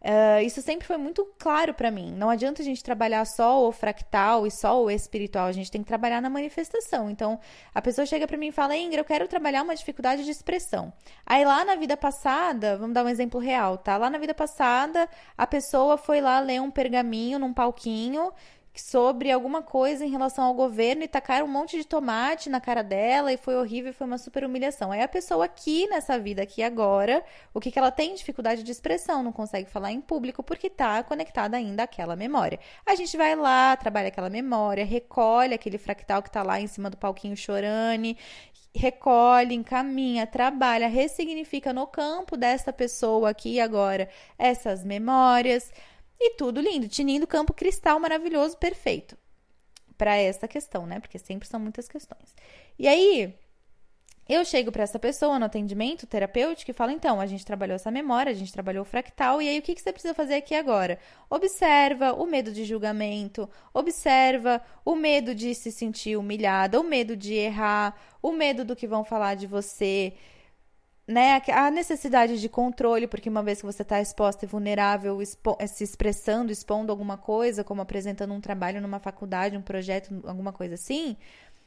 Uh, 0.04 0.44
isso 0.44 0.62
sempre 0.62 0.86
foi 0.86 0.98
muito 0.98 1.26
claro 1.40 1.74
para 1.74 1.90
mim. 1.90 2.12
Não 2.12 2.30
adianta 2.30 2.62
a 2.62 2.66
gente 2.66 2.84
trabalhar 2.84 3.24
só 3.26 3.66
o 3.66 3.72
fractal 3.72 4.46
e 4.46 4.52
só 4.52 4.84
o 4.84 4.92
espiritual, 4.92 5.48
a 5.48 5.52
gente 5.54 5.72
tem 5.72 5.82
que 5.82 5.88
trabalhar 5.88 6.22
na 6.22 6.30
manifestação. 6.30 7.10
Então, 7.10 7.40
a 7.74 7.82
pessoa 7.82 8.06
chega 8.06 8.28
para 8.28 8.38
mim 8.38 8.48
e 8.48 8.52
fala: 8.52 8.76
Ingra, 8.76 9.00
eu 9.00 9.06
quero 9.06 9.28
trabalhar 9.30 9.64
uma 9.64 9.74
dificuldade 9.74 10.26
de 10.26 10.32
expressão. 10.32 10.92
Aí 11.26 11.46
lá 11.46 11.64
na 11.64 11.76
vida 11.76 11.96
passada, 11.96 12.76
vamos 12.76 12.94
dar 12.94 13.06
um 13.06 13.10
exemplo 13.10 13.40
real, 13.40 13.78
tá? 13.78 13.96
Lá 13.96 14.10
na 14.10 14.18
vida 14.18 14.34
passada, 14.34 15.08
a 15.38 15.48
pessoa 15.48 15.98
foi 15.98 16.20
lá 16.20 16.40
ler 16.42 16.62
um 16.62 16.70
pergaminho 16.70 17.40
num 17.40 17.54
palquinho 17.54 18.34
sobre 18.76 19.32
alguma 19.32 19.62
coisa 19.62 20.04
em 20.04 20.10
relação 20.10 20.46
ao 20.46 20.54
governo 20.54 21.04
e 21.04 21.08
tacaram 21.08 21.46
um 21.46 21.50
monte 21.50 21.78
de 21.78 21.86
tomate 21.86 22.50
na 22.50 22.60
cara 22.60 22.82
dela 22.82 23.32
e 23.32 23.38
foi 23.38 23.56
horrível, 23.56 23.94
foi 23.94 24.08
uma 24.08 24.18
super 24.18 24.44
humilhação. 24.44 24.92
Aí 24.92 25.02
a 25.02 25.08
pessoa 25.08 25.46
aqui 25.46 25.88
nessa 25.88 26.18
vida, 26.18 26.42
aqui 26.42 26.64
agora, 26.64 27.24
o 27.54 27.60
que, 27.60 27.72
que 27.72 27.78
ela 27.78 27.92
tem 27.92 28.16
dificuldade 28.16 28.64
de 28.64 28.72
expressão, 28.72 29.22
não 29.22 29.32
consegue 29.32 29.70
falar 29.70 29.92
em 29.92 30.02
público 30.02 30.42
porque 30.42 30.70
tá 30.70 31.04
conectada 31.04 31.56
ainda 31.56 31.84
àquela 31.84 32.16
memória. 32.16 32.60
A 32.86 32.96
gente 32.96 33.16
vai 33.16 33.36
lá, 33.36 33.78
trabalha 33.78 34.08
aquela 34.08 34.30
memória, 34.30 34.84
recolhe 34.84 35.54
aquele 35.54 35.78
fractal 35.78 36.24
que 36.24 36.32
tá 36.32 36.42
lá 36.42 36.60
em 36.60 36.68
cima 36.68 36.90
do 36.90 36.98
palquinho 36.98 37.38
chorane, 37.38 38.18
recolhe, 38.76 39.54
encaminha, 39.54 40.26
trabalha, 40.26 40.88
ressignifica 40.88 41.72
no 41.72 41.86
campo 41.86 42.36
desta 42.36 42.74
pessoa 42.74 43.30
aqui 43.30 43.60
agora 43.60 44.10
essas 44.38 44.84
memórias 44.84 45.72
e 46.20 46.32
tudo 46.36 46.62
lindo, 46.62 46.88
tinindo 46.88 47.28
campo 47.28 47.54
cristal 47.54 48.00
maravilhoso, 48.00 48.58
perfeito. 48.58 49.18
Para 49.98 50.16
essa 50.16 50.48
questão, 50.48 50.86
né? 50.86 51.00
Porque 51.00 51.20
sempre 51.20 51.48
são 51.48 51.60
muitas 51.60 51.88
questões. 51.88 52.36
E 52.78 52.88
aí, 52.88 53.34
eu 54.28 54.46
chego 54.46 54.72
para 54.72 54.84
essa 54.84 54.98
pessoa 54.98 55.38
no 55.38 55.46
atendimento 55.46 56.08
terapêutico 56.08 56.72
e 56.72 56.74
falo: 56.74 56.92
então, 56.92 57.20
a 57.20 57.26
gente 57.26 57.46
trabalhou 57.46 57.76
essa 57.76 57.92
memória, 57.92 58.32
a 58.32 58.36
gente 58.36 58.54
trabalhou 58.54 58.84
o 58.84 58.86
fractal, 58.86 59.42
e 59.42 59.50
aí 59.50 59.60
o 59.60 59.62
que, 59.62 59.76
que 59.76 59.82
você 59.82 59.92
precisa 59.92 60.14
fazer 60.14 60.36
aqui 60.36 60.56
agora? 60.56 60.98
Observa 61.30 62.14
o 62.14 62.26
medo 62.26 62.52
de 62.52 62.64
julgamento, 62.64 63.50
observa 63.74 64.62
o 64.86 64.96
medo 64.96 65.36
de 65.36 65.54
se 65.54 65.72
sentir 65.72 66.18
humilhada, 66.18 66.80
o 66.80 66.84
medo 66.84 67.18
de 67.18 67.34
errar, 67.34 67.96
o 68.22 68.32
medo 68.32 68.64
do 68.64 68.76
que 68.78 68.88
vão 68.88 69.04
falar 69.04 69.36
de 69.36 69.46
você 69.46 70.14
né, 71.08 71.42
a 71.50 71.70
necessidade 71.70 72.40
de 72.40 72.48
controle, 72.48 73.08
porque 73.08 73.30
uma 73.30 73.44
vez 73.44 73.60
que 73.60 73.66
você 73.66 73.82
está 73.82 74.02
exposta 74.02 74.46
e 74.46 74.48
vulnerável, 74.48 75.22
expo 75.22 75.58
eh, 75.60 75.68
se 75.68 75.84
expressando, 75.84 76.52
expondo 76.52 76.92
alguma 76.92 77.18
coisa, 77.18 77.64
como 77.64 77.82
apresentando 77.82 78.34
um 78.34 78.40
trabalho 78.40 78.82
numa 78.82 79.00
faculdade, 79.00 79.58
um 79.58 79.62
projeto, 79.62 80.24
alguma 80.26 80.54
coisa 80.54 80.76
assim, 80.76 81.18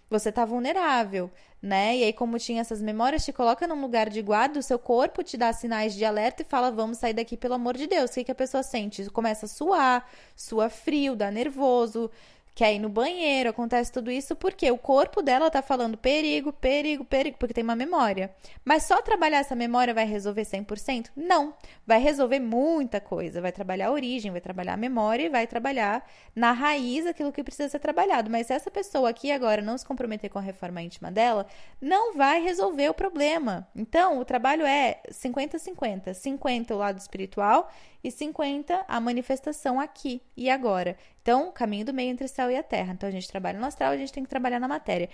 você 0.08 0.28
está 0.28 0.44
vulnerável, 0.44 1.30
né? 1.60 1.96
E 1.96 2.04
aí, 2.04 2.12
como 2.12 2.38
tinha 2.38 2.60
essas 2.60 2.80
memórias, 2.80 3.24
te 3.24 3.32
coloca 3.32 3.66
num 3.66 3.80
lugar 3.80 4.08
de 4.08 4.22
guarda, 4.22 4.58
o 4.58 4.62
seu 4.62 4.78
corpo 4.78 5.22
te 5.22 5.36
dá 5.36 5.52
sinais 5.52 5.94
de 5.94 6.04
alerta 6.04 6.42
e 6.42 6.44
fala: 6.44 6.70
vamos 6.70 6.98
sair 6.98 7.12
daqui, 7.12 7.36
pelo 7.36 7.54
amor 7.54 7.76
de 7.76 7.86
Deus. 7.86 8.10
O 8.10 8.14
que, 8.14 8.24
que 8.24 8.30
a 8.30 8.34
pessoa 8.34 8.62
sente? 8.62 9.10
Começa 9.10 9.46
a 9.46 9.48
suar, 9.48 10.08
sua 10.36 10.70
frio, 10.70 11.16
dá 11.16 11.30
nervoso, 11.30 12.10
quer 12.56 12.72
ir 12.72 12.78
no 12.78 12.88
banheiro, 12.88 13.50
acontece 13.50 13.92
tudo 13.92 14.10
isso 14.10 14.34
porque 14.34 14.70
o 14.70 14.78
corpo 14.78 15.20
dela 15.20 15.50
tá 15.50 15.60
falando 15.60 15.98
perigo, 15.98 16.54
perigo, 16.54 17.04
perigo, 17.04 17.36
porque 17.38 17.52
tem 17.52 17.62
uma 17.62 17.76
memória. 17.76 18.34
Mas 18.64 18.84
só 18.84 19.02
trabalhar 19.02 19.40
essa 19.40 19.54
memória 19.54 19.92
vai 19.92 20.06
resolver 20.06 20.40
100%? 20.40 21.10
Não. 21.14 21.52
Vai 21.86 22.00
resolver 22.00 22.40
muita 22.40 22.98
coisa. 22.98 23.42
Vai 23.42 23.52
trabalhar 23.52 23.88
a 23.88 23.92
origem, 23.92 24.32
vai 24.32 24.40
trabalhar 24.40 24.72
a 24.72 24.78
memória 24.78 25.24
e 25.24 25.28
vai 25.28 25.46
trabalhar 25.46 26.08
na 26.34 26.52
raiz 26.52 27.04
aquilo 27.04 27.30
que 27.30 27.44
precisa 27.44 27.68
ser 27.68 27.78
trabalhado. 27.78 28.30
Mas 28.30 28.46
se 28.46 28.54
essa 28.54 28.70
pessoa 28.70 29.10
aqui 29.10 29.30
agora 29.30 29.60
não 29.60 29.76
se 29.76 29.84
comprometer 29.84 30.30
com 30.30 30.38
a 30.38 30.42
reforma 30.42 30.80
íntima 30.80 31.10
dela, 31.12 31.46
não 31.78 32.14
vai 32.14 32.40
resolver 32.40 32.88
o 32.88 32.94
problema. 32.94 33.68
Então, 33.76 34.18
o 34.18 34.24
trabalho 34.24 34.64
é 34.64 35.02
50-50. 35.10 36.14
50 36.14 36.74
o 36.74 36.78
lado 36.78 36.98
espiritual 36.98 37.70
e 38.02 38.10
50 38.10 38.84
a 38.86 39.00
manifestação 39.00 39.80
aqui 39.80 40.22
e 40.36 40.48
agora. 40.48 40.96
Então, 41.20 41.50
caminho 41.50 41.86
do 41.86 41.92
meio 41.92 42.10
entre 42.10 42.24
o 42.24 42.28
céu 42.46 42.50
e 42.50 42.56
a 42.56 42.62
terra. 42.62 42.92
Então, 42.92 43.08
a 43.08 43.12
gente 43.12 43.28
trabalha 43.28 43.58
no 43.58 43.66
astral, 43.66 43.92
a 43.92 43.96
gente 43.96 44.12
tem 44.12 44.22
que 44.22 44.30
trabalhar 44.30 44.60
na 44.60 44.68
matéria. 44.68 45.08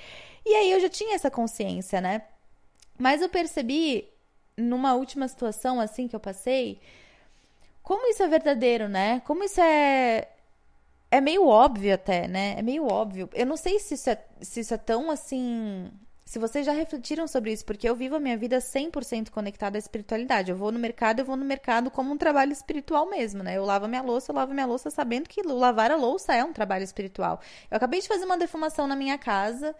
E 0.44 0.54
aí 0.54 0.70
eu 0.70 0.80
já 0.80 0.88
tinha 0.88 1.14
essa 1.14 1.30
consciência, 1.30 2.00
né? 2.00 2.22
Mas 2.98 3.22
eu 3.22 3.28
percebi 3.28 4.08
numa 4.56 4.94
última 4.94 5.26
situação 5.28 5.80
assim 5.80 6.06
que 6.06 6.14
eu 6.14 6.20
passei, 6.20 6.78
como 7.82 8.08
isso 8.08 8.22
é 8.22 8.28
verdadeiro, 8.28 8.88
né? 8.88 9.20
Como 9.24 9.42
isso 9.42 9.60
é 9.60 10.28
é 11.10 11.20
meio 11.20 11.46
óbvio 11.46 11.94
até, 11.94 12.26
né? 12.26 12.54
É 12.58 12.62
meio 12.62 12.86
óbvio. 12.90 13.28
Eu 13.34 13.44
não 13.44 13.56
sei 13.56 13.78
se 13.78 13.94
isso 13.94 14.08
é, 14.08 14.18
se 14.40 14.60
isso 14.60 14.72
é 14.74 14.78
tão 14.78 15.10
assim. 15.10 15.90
Se 16.32 16.38
vocês 16.38 16.64
já 16.64 16.72
refletiram 16.72 17.28
sobre 17.28 17.52
isso, 17.52 17.62
porque 17.62 17.86
eu 17.86 17.94
vivo 17.94 18.16
a 18.16 18.18
minha 18.18 18.38
vida 18.38 18.56
100% 18.56 19.28
conectada 19.28 19.76
à 19.76 19.78
espiritualidade. 19.78 20.50
Eu 20.50 20.56
vou 20.56 20.72
no 20.72 20.78
mercado, 20.78 21.18
eu 21.18 21.26
vou 21.26 21.36
no 21.36 21.44
mercado 21.44 21.90
como 21.90 22.10
um 22.10 22.16
trabalho 22.16 22.52
espiritual 22.52 23.06
mesmo, 23.06 23.42
né? 23.42 23.58
Eu 23.58 23.66
lavo 23.66 23.86
minha 23.86 24.00
louça, 24.00 24.32
eu 24.32 24.36
lavo 24.36 24.54
minha 24.54 24.64
louça 24.64 24.88
sabendo 24.88 25.28
que 25.28 25.42
lavar 25.42 25.90
a 25.90 25.96
louça 25.96 26.34
é 26.34 26.42
um 26.42 26.50
trabalho 26.50 26.84
espiritual. 26.84 27.38
Eu 27.70 27.76
acabei 27.76 28.00
de 28.00 28.08
fazer 28.08 28.24
uma 28.24 28.38
defumação 28.38 28.86
na 28.86 28.96
minha 28.96 29.18
casa 29.18 29.76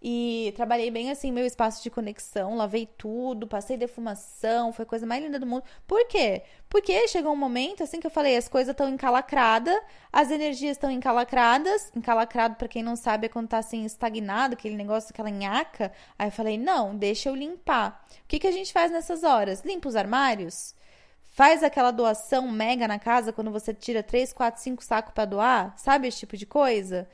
e 0.00 0.52
trabalhei 0.54 0.90
bem 0.90 1.10
assim, 1.10 1.32
meu 1.32 1.44
espaço 1.44 1.82
de 1.82 1.90
conexão, 1.90 2.54
lavei 2.54 2.86
tudo, 2.86 3.48
passei 3.48 3.76
defumação, 3.76 4.72
foi 4.72 4.84
a 4.84 4.86
coisa 4.86 5.04
mais 5.04 5.22
linda 5.22 5.40
do 5.40 5.46
mundo. 5.46 5.64
Por 5.86 6.06
quê? 6.06 6.42
Porque 6.68 7.08
chegou 7.08 7.32
um 7.32 7.36
momento, 7.36 7.82
assim 7.82 7.98
que 7.98 8.06
eu 8.06 8.10
falei, 8.10 8.36
as 8.36 8.48
coisas 8.48 8.70
estão 8.70 8.88
encalacradas, 8.88 9.76
as 10.12 10.30
energias 10.30 10.76
estão 10.76 10.90
encalacradas. 10.90 11.90
Encalacrado, 11.96 12.54
para 12.54 12.68
quem 12.68 12.82
não 12.82 12.94
sabe, 12.94 13.26
é 13.26 13.28
quando 13.28 13.48
tá 13.48 13.58
assim 13.58 13.84
estagnado, 13.84 14.54
aquele 14.54 14.76
negócio, 14.76 15.10
aquela 15.10 15.30
nhaca. 15.30 15.92
Aí 16.16 16.28
eu 16.28 16.32
falei, 16.32 16.56
não, 16.56 16.96
deixa 16.96 17.28
eu 17.28 17.34
limpar. 17.34 18.06
O 18.24 18.28
que, 18.28 18.38
que 18.38 18.46
a 18.46 18.52
gente 18.52 18.72
faz 18.72 18.92
nessas 18.92 19.24
horas? 19.24 19.62
Limpa 19.64 19.88
os 19.88 19.96
armários? 19.96 20.76
Faz 21.30 21.62
aquela 21.62 21.90
doação 21.90 22.48
mega 22.50 22.86
na 22.86 22.98
casa 22.98 23.32
quando 23.32 23.50
você 23.50 23.74
tira 23.74 24.02
3, 24.02 24.32
4, 24.32 24.60
5 24.60 24.84
sacos 24.84 25.12
para 25.12 25.24
doar? 25.24 25.74
Sabe 25.76 26.08
esse 26.08 26.18
tipo 26.18 26.36
de 26.36 26.46
coisa? 26.46 27.08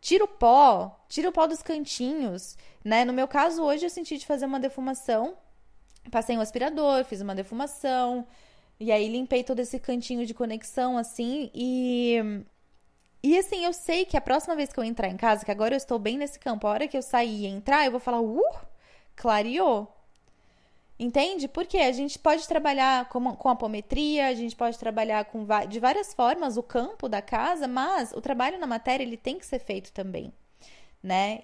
Tira 0.00 0.24
o 0.24 0.28
pó, 0.28 1.00
tira 1.08 1.28
o 1.28 1.32
pó 1.32 1.46
dos 1.46 1.62
cantinhos, 1.62 2.56
né? 2.84 3.04
No 3.04 3.12
meu 3.12 3.26
caso, 3.26 3.62
hoje 3.62 3.84
eu 3.86 3.90
senti 3.90 4.16
de 4.16 4.26
fazer 4.26 4.46
uma 4.46 4.60
defumação. 4.60 5.36
Passei 6.10 6.36
um 6.36 6.40
aspirador, 6.40 7.04
fiz 7.04 7.20
uma 7.20 7.34
defumação. 7.34 8.26
E 8.80 8.92
aí 8.92 9.08
limpei 9.08 9.42
todo 9.42 9.58
esse 9.60 9.78
cantinho 9.78 10.24
de 10.24 10.34
conexão, 10.34 10.96
assim, 10.96 11.50
e. 11.54 12.44
E 13.22 13.36
assim, 13.36 13.64
eu 13.64 13.72
sei 13.72 14.04
que 14.04 14.16
a 14.16 14.20
próxima 14.20 14.54
vez 14.54 14.72
que 14.72 14.78
eu 14.78 14.84
entrar 14.84 15.08
em 15.08 15.16
casa, 15.16 15.44
que 15.44 15.50
agora 15.50 15.74
eu 15.74 15.76
estou 15.76 15.98
bem 15.98 16.16
nesse 16.16 16.38
campo, 16.38 16.66
a 16.66 16.70
hora 16.70 16.86
que 16.86 16.96
eu 16.96 17.02
sair 17.02 17.42
e 17.42 17.46
entrar, 17.46 17.84
eu 17.84 17.90
vou 17.90 18.00
falar, 18.00 18.20
uh, 18.20 18.40
clareou. 19.16 19.92
Entende? 20.98 21.46
Porque 21.46 21.78
a 21.78 21.92
gente 21.92 22.18
pode 22.18 22.48
trabalhar 22.48 23.08
com, 23.08 23.36
com 23.36 23.48
apometria, 23.48 24.26
a 24.26 24.34
gente 24.34 24.56
pode 24.56 24.76
trabalhar 24.78 25.24
com, 25.26 25.46
de 25.68 25.78
várias 25.78 26.12
formas 26.12 26.56
o 26.56 26.62
campo 26.62 27.08
da 27.08 27.22
casa, 27.22 27.68
mas 27.68 28.12
o 28.12 28.20
trabalho 28.20 28.58
na 28.58 28.66
matéria 28.66 29.04
ele 29.04 29.16
tem 29.16 29.38
que 29.38 29.46
ser 29.46 29.60
feito 29.60 29.92
também, 29.92 30.32
né? 31.00 31.42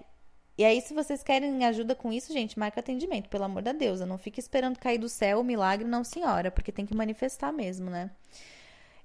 E 0.56 0.64
aí, 0.64 0.80
se 0.80 0.94
vocês 0.94 1.22
querem 1.22 1.64
ajuda 1.64 1.94
com 1.96 2.12
isso, 2.12 2.32
gente, 2.32 2.58
marca 2.58 2.80
atendimento, 2.80 3.28
pelo 3.28 3.44
amor 3.44 3.62
da 3.62 3.72
Deus. 3.72 4.00
Não 4.00 4.18
fique 4.18 4.38
esperando 4.38 4.78
cair 4.78 4.98
do 4.98 5.08
céu 5.08 5.40
o 5.40 5.44
milagre, 5.44 5.86
não, 5.86 6.04
senhora, 6.04 6.50
porque 6.50 6.70
tem 6.70 6.86
que 6.86 6.94
manifestar 6.94 7.52
mesmo, 7.52 7.90
né? 7.90 8.10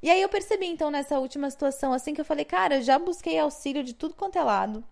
E 0.02 0.10
aí 0.10 0.22
eu 0.22 0.30
percebi, 0.30 0.68
então, 0.68 0.92
nessa 0.92 1.20
última 1.20 1.50
situação, 1.50 1.92
assim, 1.92 2.14
que 2.14 2.22
eu 2.22 2.26
falei, 2.26 2.46
cara, 2.46 2.82
já 2.82 2.98
busquei 3.00 3.38
auxílio 3.38 3.84
de 3.84 3.94
tudo 3.94 4.16
quanto 4.16 4.38
é 4.38 4.44
lado, 4.44 4.84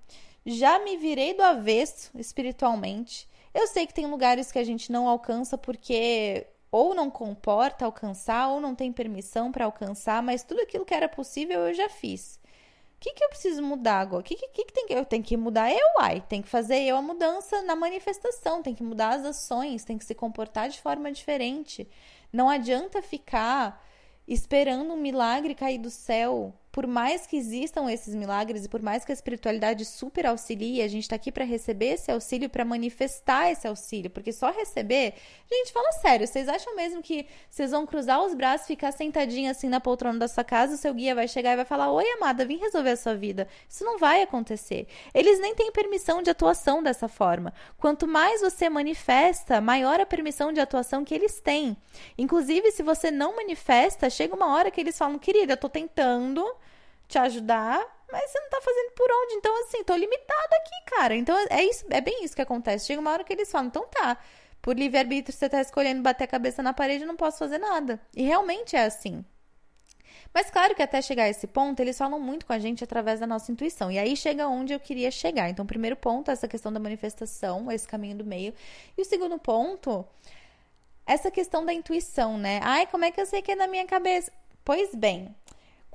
já 0.46 0.80
me 0.80 0.98
virei 0.98 1.34
do 1.34 1.44
avesso 1.44 2.12
espiritualmente. 2.18 3.28
Eu 3.54 3.68
sei 3.68 3.88
que 3.88 3.94
tem 3.94 4.06
lugares 4.06 4.52
que 4.52 4.60
a 4.60 4.64
gente 4.64 4.92
não 4.92 5.08
alcança 5.08 5.58
porque 5.58 6.48
ou 6.72 6.94
não 6.94 7.10
comporta 7.10 7.86
alcançar 7.86 8.50
ou 8.50 8.60
não 8.60 8.76
tem 8.76 8.92
permissão 8.92 9.52
para 9.52 9.66
alcançar, 9.66 10.22
mas 10.22 10.44
tudo 10.44 10.62
aquilo 10.62 10.86
que 10.86 10.94
era 10.94 11.08
possível 11.08 11.62
eu 11.62 11.74
já 11.74 11.90
fiz. 11.90 12.40
O 12.98 13.00
que, 13.00 13.14
que 13.14 13.24
eu 13.24 13.30
preciso 13.30 13.62
mudar 13.62 14.00
agora? 14.00 14.22
O 14.22 14.24
que, 14.24 14.36
que, 14.36 14.66
que 14.66 14.74
tem 14.74 14.88
que 14.88 14.94
eu 14.94 15.06
tenho 15.06 15.24
que 15.24 15.38
mudar 15.38 15.72
eu, 15.72 16.00
ai? 16.00 16.20
Tem 16.28 16.42
que 16.42 16.50
fazer 16.50 16.80
eu 16.82 16.98
a 16.98 17.02
mudança 17.02 17.62
na 17.62 17.76
manifestação, 17.76 18.64
tem 18.64 18.74
que 18.74 18.84
mudar 18.84 19.10
as 19.16 19.24
ações, 19.24 19.84
tem 19.84 19.98
que 19.98 20.06
se 20.06 20.16
comportar 20.16 20.68
de 20.70 20.82
forma 20.82 21.12
diferente. 21.12 21.88
Não 22.34 22.50
adianta 22.50 23.02
ficar 23.02 23.86
esperando 24.28 24.94
um 24.94 24.98
milagre 24.98 25.54
cair 25.54 25.78
do 25.78 25.92
céu 25.92 26.54
por 26.78 26.86
mais 26.86 27.26
que 27.26 27.36
existam 27.36 27.92
esses 27.92 28.14
milagres 28.14 28.66
e 28.66 28.70
por 28.70 28.84
mais 28.84 29.04
que 29.04 29.12
a 29.12 29.16
espiritualidade 29.16 29.84
super 29.84 30.28
auxilie, 30.28 30.84
a 30.84 30.88
gente 30.88 31.06
está 31.06 31.16
aqui 31.16 31.32
para 31.32 31.44
receber 31.44 31.94
esse 31.94 32.12
auxílio, 32.12 32.52
para 32.52 32.64
manifestar 32.64 33.52
esse 33.52 33.68
auxílio, 33.68 34.12
porque 34.12 34.32
só 34.32 34.52
receber. 34.52 35.16
Gente, 35.52 35.74
fala 35.74 35.92
sério, 35.94 36.28
vocês 36.28 36.48
acham 36.48 36.76
mesmo 36.76 37.02
que 37.02 37.26
vocês 37.50 37.72
vão 37.72 37.84
cruzar 37.88 38.24
os 38.24 38.36
braços, 38.36 38.68
ficar 38.68 38.92
sentadinho 38.92 39.50
assim 39.50 39.68
na 39.68 39.80
poltrona 39.80 40.20
da 40.20 40.28
sua 40.28 40.44
casa, 40.44 40.76
o 40.76 40.78
seu 40.78 40.94
guia 40.94 41.16
vai 41.16 41.28
chegar 41.28 41.54
e 41.54 41.56
vai 41.56 41.66
falar: 41.66 41.92
Oi, 41.92 42.06
amada, 42.12 42.46
vim 42.46 42.58
resolver 42.58 42.92
a 42.92 42.96
sua 42.96 43.16
vida? 43.16 43.48
Isso 43.68 43.84
não 43.84 43.98
vai 43.98 44.22
acontecer. 44.22 44.86
Eles 45.16 45.40
nem 45.40 45.56
têm 45.56 45.72
permissão 45.72 46.22
de 46.22 46.30
atuação 46.30 46.84
dessa 46.84 47.08
forma. 47.08 47.56
Quanto 47.80 48.08
mais 48.08 48.42
você 48.42 48.70
manifesta, 48.70 49.60
maior 49.60 50.00
a 50.00 50.06
permissão 50.06 50.54
de 50.54 50.60
atuação 50.60 51.04
que 51.04 51.16
eles 51.16 51.42
têm. 51.42 51.76
Inclusive, 52.20 52.70
se 52.70 52.84
você 52.84 53.10
não 53.10 53.36
manifesta, 53.36 54.12
chega 54.12 54.36
uma 54.36 54.54
hora 54.54 54.70
que 54.70 54.80
eles 54.80 54.96
falam: 54.96 55.18
Querida, 55.18 55.54
eu 55.54 55.58
tô 55.58 55.68
tentando 55.68 56.46
te 57.08 57.18
ajudar, 57.18 57.80
mas 58.12 58.30
você 58.30 58.40
não 58.40 58.50
tá 58.50 58.62
fazendo 58.62 58.92
por 58.92 59.10
onde. 59.10 59.34
Então, 59.36 59.64
assim, 59.64 59.84
tô 59.84 59.96
limitado 59.96 60.56
aqui, 60.56 60.96
cara. 60.96 61.16
Então, 61.16 61.38
é 61.50 61.64
isso, 61.64 61.86
é 61.90 62.02
bem 62.02 62.24
isso 62.24 62.36
que 62.36 62.42
acontece. 62.42 62.88
Chega 62.88 63.02
uma 63.02 63.12
hora 63.12 63.24
que 63.24 63.34
eles 63.34 63.52
falam, 63.52 63.68
então 63.68 63.88
tá. 63.88 64.18
Por 64.62 64.78
livre-arbítrio, 64.78 65.36
você 65.38 65.48
tá 65.48 65.62
escolhendo 65.62 66.02
bater 66.02 66.26
a 66.26 66.28
cabeça 66.28 66.62
na 66.62 66.74
parede, 66.74 67.04
eu 67.04 67.08
não 67.08 67.16
posso 67.16 67.38
fazer 67.38 67.58
nada. 67.58 68.00
E 68.16 68.24
realmente 68.24 68.76
é 68.76 68.86
assim. 68.86 69.24
Mas 70.34 70.50
claro 70.50 70.76
que 70.76 70.84
até 70.84 71.02
chegar 71.02 71.24
a 71.24 71.30
esse 71.30 71.48
ponto, 71.48 71.80
eles 71.80 71.98
falam 71.98 72.20
muito 72.20 72.46
com 72.46 72.54
a 72.54 72.60
gente 72.60 72.84
através 72.84 73.20
da 73.20 73.28
nossa 73.28 73.52
intuição. 73.52 73.92
E 73.92 73.98
aí 73.98 74.16
chega 74.16 74.48
onde 74.48 74.74
eu 74.74 74.80
queria 74.80 75.10
chegar. 75.10 75.50
Então, 75.50 75.66
primeiro 75.66 75.96
ponto, 75.96 76.30
essa 76.30 76.48
questão 76.48 76.72
da 76.72 76.80
manifestação, 76.80 77.72
esse 77.72 77.88
caminho 77.88 78.18
do 78.18 78.26
meio. 78.26 78.54
E 78.98 79.02
o 79.02 79.06
segundo 79.06 79.38
ponto, 79.40 80.06
essa 81.06 81.32
questão 81.32 81.66
da 81.66 81.74
intuição, 81.74 82.38
né? 82.38 82.60
Ai, 82.62 82.86
como 82.88 83.06
é 83.06 83.12
que 83.12 83.22
eu 83.22 83.26
sei 83.26 83.42
que 83.42 83.54
é 83.54 83.56
na 83.56 83.68
minha 83.68 83.86
cabeça? 83.86 84.32
Pois 84.64 84.94
bem, 84.94 85.34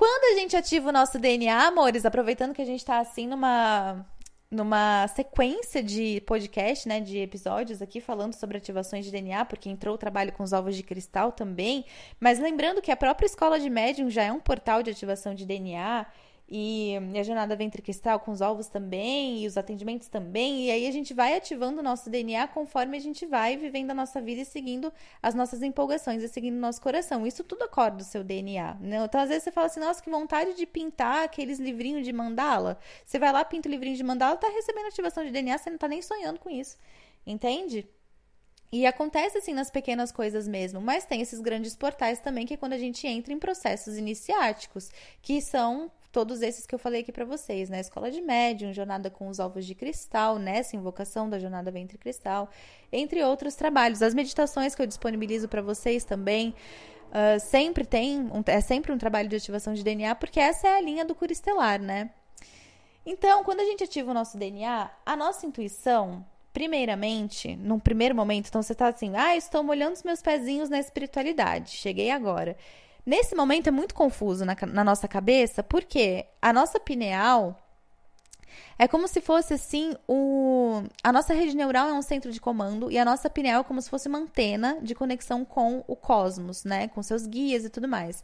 quando 0.03 0.35
a 0.35 0.41
gente 0.41 0.57
ativa 0.57 0.89
o 0.89 0.93
nosso 0.93 1.17
DNA, 1.17 1.69
amores, 1.69 2.05
aproveitando 2.05 2.53
que 2.53 2.61
a 2.61 2.65
gente 2.65 2.81
está 2.81 2.99
assim 2.99 3.29
numa 3.29 4.05
numa 4.51 5.07
sequência 5.07 5.81
de 5.81 6.21
podcast, 6.23 6.89
né, 6.89 6.99
de 7.01 7.19
episódios 7.19 7.81
aqui 7.81 8.01
falando 8.01 8.35
sobre 8.35 8.59
ativações 8.59 9.05
de 9.05 9.13
DNA, 9.13 9.45
porque 9.45 9.71
entrou 9.71 9.95
o 9.95 9.99
trabalho 9.99 10.33
com 10.33 10.43
os 10.43 10.53
ovos 10.53 10.75
de 10.75 10.83
cristal 10.83 11.31
também, 11.31 11.85
mas 12.19 12.41
lembrando 12.41 12.83
que 12.83 12.91
a 12.91 12.97
própria 12.97 13.27
escola 13.27 13.61
de 13.61 13.71
médium 13.71 14.11
já 14.11 14.25
é 14.25 14.33
um 14.33 14.41
portal 14.41 14.83
de 14.83 14.91
ativação 14.91 15.37
de 15.37 15.47
DNA 15.47 16.05
e, 16.55 16.99
a 17.19 17.23
jornada 17.23 17.57
ventre 17.57 17.81
cristal 17.81 18.21
com 18.21 18.31
os 18.31 18.43
ovos 18.43 18.69
também, 18.69 19.43
e 19.43 19.47
os 19.47 19.57
atendimentos 19.57 20.09
também. 20.09 20.67
E 20.67 20.71
aí 20.71 20.87
a 20.87 20.91
gente 20.91 21.15
vai 21.15 21.35
ativando 21.35 21.81
o 21.81 21.83
nosso 21.83 22.11
DNA 22.11 22.47
conforme 22.49 22.95
a 22.99 23.01
gente 23.01 23.25
vai 23.25 23.57
vivendo 23.57 23.93
a 23.93 23.95
nossa 23.95 24.21
vida 24.21 24.43
e 24.43 24.45
seguindo 24.45 24.93
as 25.23 25.35
nossas 25.35 25.63
empolgações 25.63 26.23
e 26.23 26.29
seguindo 26.29 26.57
o 26.59 26.61
nosso 26.61 26.83
coração. 26.83 27.27
Isso 27.27 27.43
tudo 27.43 27.63
acorda 27.63 28.03
o 28.03 28.05
seu 28.05 28.23
DNA. 28.23 28.75
Né? 28.83 29.03
Então, 29.03 29.19
às 29.19 29.31
vezes, 29.31 29.45
você 29.45 29.51
fala 29.51 29.67
assim, 29.67 29.81
nossa, 29.81 30.03
que 30.03 30.11
vontade 30.11 30.55
de 30.55 30.67
pintar 30.67 31.25
aqueles 31.25 31.59
livrinhos 31.59 32.05
de 32.05 32.13
mandala. 32.13 32.79
Você 33.07 33.19
vai 33.19 33.33
lá, 33.33 33.43
pinta 33.47 33.67
o 33.67 33.73
livrinho 33.73 33.97
de 33.97 34.05
mandala, 34.05 34.37
tá 34.37 34.49
recebendo 34.49 34.89
ativação 34.89 35.25
de 35.25 35.31
DNA, 35.31 35.57
você 35.57 35.71
não 35.71 35.79
tá 35.79 35.89
nem 35.89 36.03
sonhando 36.03 36.39
com 36.39 36.51
isso. 36.51 36.77
Entende? 37.27 37.89
E 38.71 38.85
acontece 38.85 39.39
assim 39.39 39.55
nas 39.55 39.71
pequenas 39.71 40.13
coisas 40.13 40.47
mesmo, 40.47 40.83
mas 40.83 41.07
tem 41.07 41.23
esses 41.23 41.41
grandes 41.41 41.75
portais 41.75 42.21
também 42.21 42.45
que 42.45 42.55
é 42.55 42.57
quando 42.59 42.75
a 42.75 42.79
gente 42.79 43.07
entra 43.07 43.33
em 43.33 43.39
processos 43.39 43.97
iniciáticos, 43.97 44.91
que 45.23 45.41
são 45.41 45.91
todos 46.13 46.43
esses 46.43 46.67
que 46.67 46.75
eu 46.75 46.79
falei 46.79 47.01
aqui 47.01 47.11
para 47.11 47.25
vocês, 47.25 47.71
né? 47.71 47.81
Escola 47.81 48.11
de 48.11 48.21
médium, 48.21 48.73
jornada 48.73 49.11
com 49.11 49.29
os 49.29 49.39
ovos 49.39 49.65
de 49.65 49.75
cristal, 49.75 50.39
nessa 50.39 50.77
invocação 50.77 51.29
da 51.29 51.39
jornada 51.39 51.71
ventre 51.71 51.97
cristal, 51.97 52.51
entre 52.93 53.25
outros 53.25 53.55
trabalhos. 53.55 54.03
As 54.03 54.15
meditações 54.15 54.75
que 54.75 54.83
eu 54.83 54.87
disponibilizo 54.87 55.49
para 55.49 55.63
vocês 55.63 56.05
também. 56.05 56.55
Uh, 57.09 57.39
sempre 57.41 57.85
tem, 57.85 58.21
um, 58.21 58.43
é 58.47 58.61
sempre 58.63 58.91
um 58.91 58.97
trabalho 58.97 59.29
de 59.29 59.37
ativação 59.37 59.75
de 59.75 59.83
DNA, 59.83 60.15
porque 60.15 60.41
essa 60.41 60.67
é 60.67 60.79
a 60.79 60.81
linha 60.81 61.05
do 61.05 61.15
cura 61.15 61.31
estelar, 61.31 61.79
né? 61.79 62.11
Então, 63.05 63.45
quando 63.45 63.61
a 63.61 63.65
gente 63.65 63.85
ativa 63.85 64.11
o 64.11 64.15
nosso 64.15 64.39
DNA, 64.39 64.91
a 65.05 65.15
nossa 65.15 65.45
intuição, 65.45 66.25
primeiramente, 66.55 67.55
num 67.57 67.79
primeiro 67.79 68.15
momento, 68.15 68.49
então 68.49 68.63
você 68.63 68.75
tá 68.75 68.89
assim, 68.89 69.13
ah, 69.15 69.37
estou 69.37 69.63
molhando 69.63 69.93
os 69.93 70.03
meus 70.03 70.23
pezinhos 70.23 70.71
na 70.71 70.79
espiritualidade, 70.79 71.73
cheguei 71.73 72.11
agora. 72.11 72.57
Nesse 73.05 73.35
momento 73.35 73.67
é 73.67 73.71
muito 73.71 73.95
confuso 73.95 74.45
na, 74.45 74.57
na 74.69 74.85
nossa 74.85 75.09
cabeça, 75.09 75.63
porque 75.63 76.27
a 76.41 76.53
nossa 76.53 76.79
pineal 76.79 77.59
é 78.79 78.87
como 78.87 79.09
se 79.09 79.21
fosse 79.21 79.55
assim, 79.55 79.95
o... 80.09 80.83
a 81.03 81.13
nossa 81.13 81.35
rede 81.35 81.57
neural 81.57 81.89
é 81.89 81.93
um 81.93 82.03
centro 82.03 82.31
de 82.31 82.41
comando 82.41 82.91
e 82.91 82.99
a 82.99 83.05
nossa 83.05 83.29
pineal 83.29 83.61
é 83.63 83.65
como 83.65 83.81
se 83.83 83.91
fosse 83.91 84.09
uma 84.09 84.19
antena 84.19 84.79
de 84.81 84.95
conexão 84.95 85.45
com 85.45 85.85
o 85.87 85.97
cosmos, 85.97 86.65
né? 86.65 86.89
Com 86.89 87.03
seus 87.03 87.27
guias 87.27 87.65
e 87.65 87.71
tudo 87.71 87.89
mais. 87.89 88.23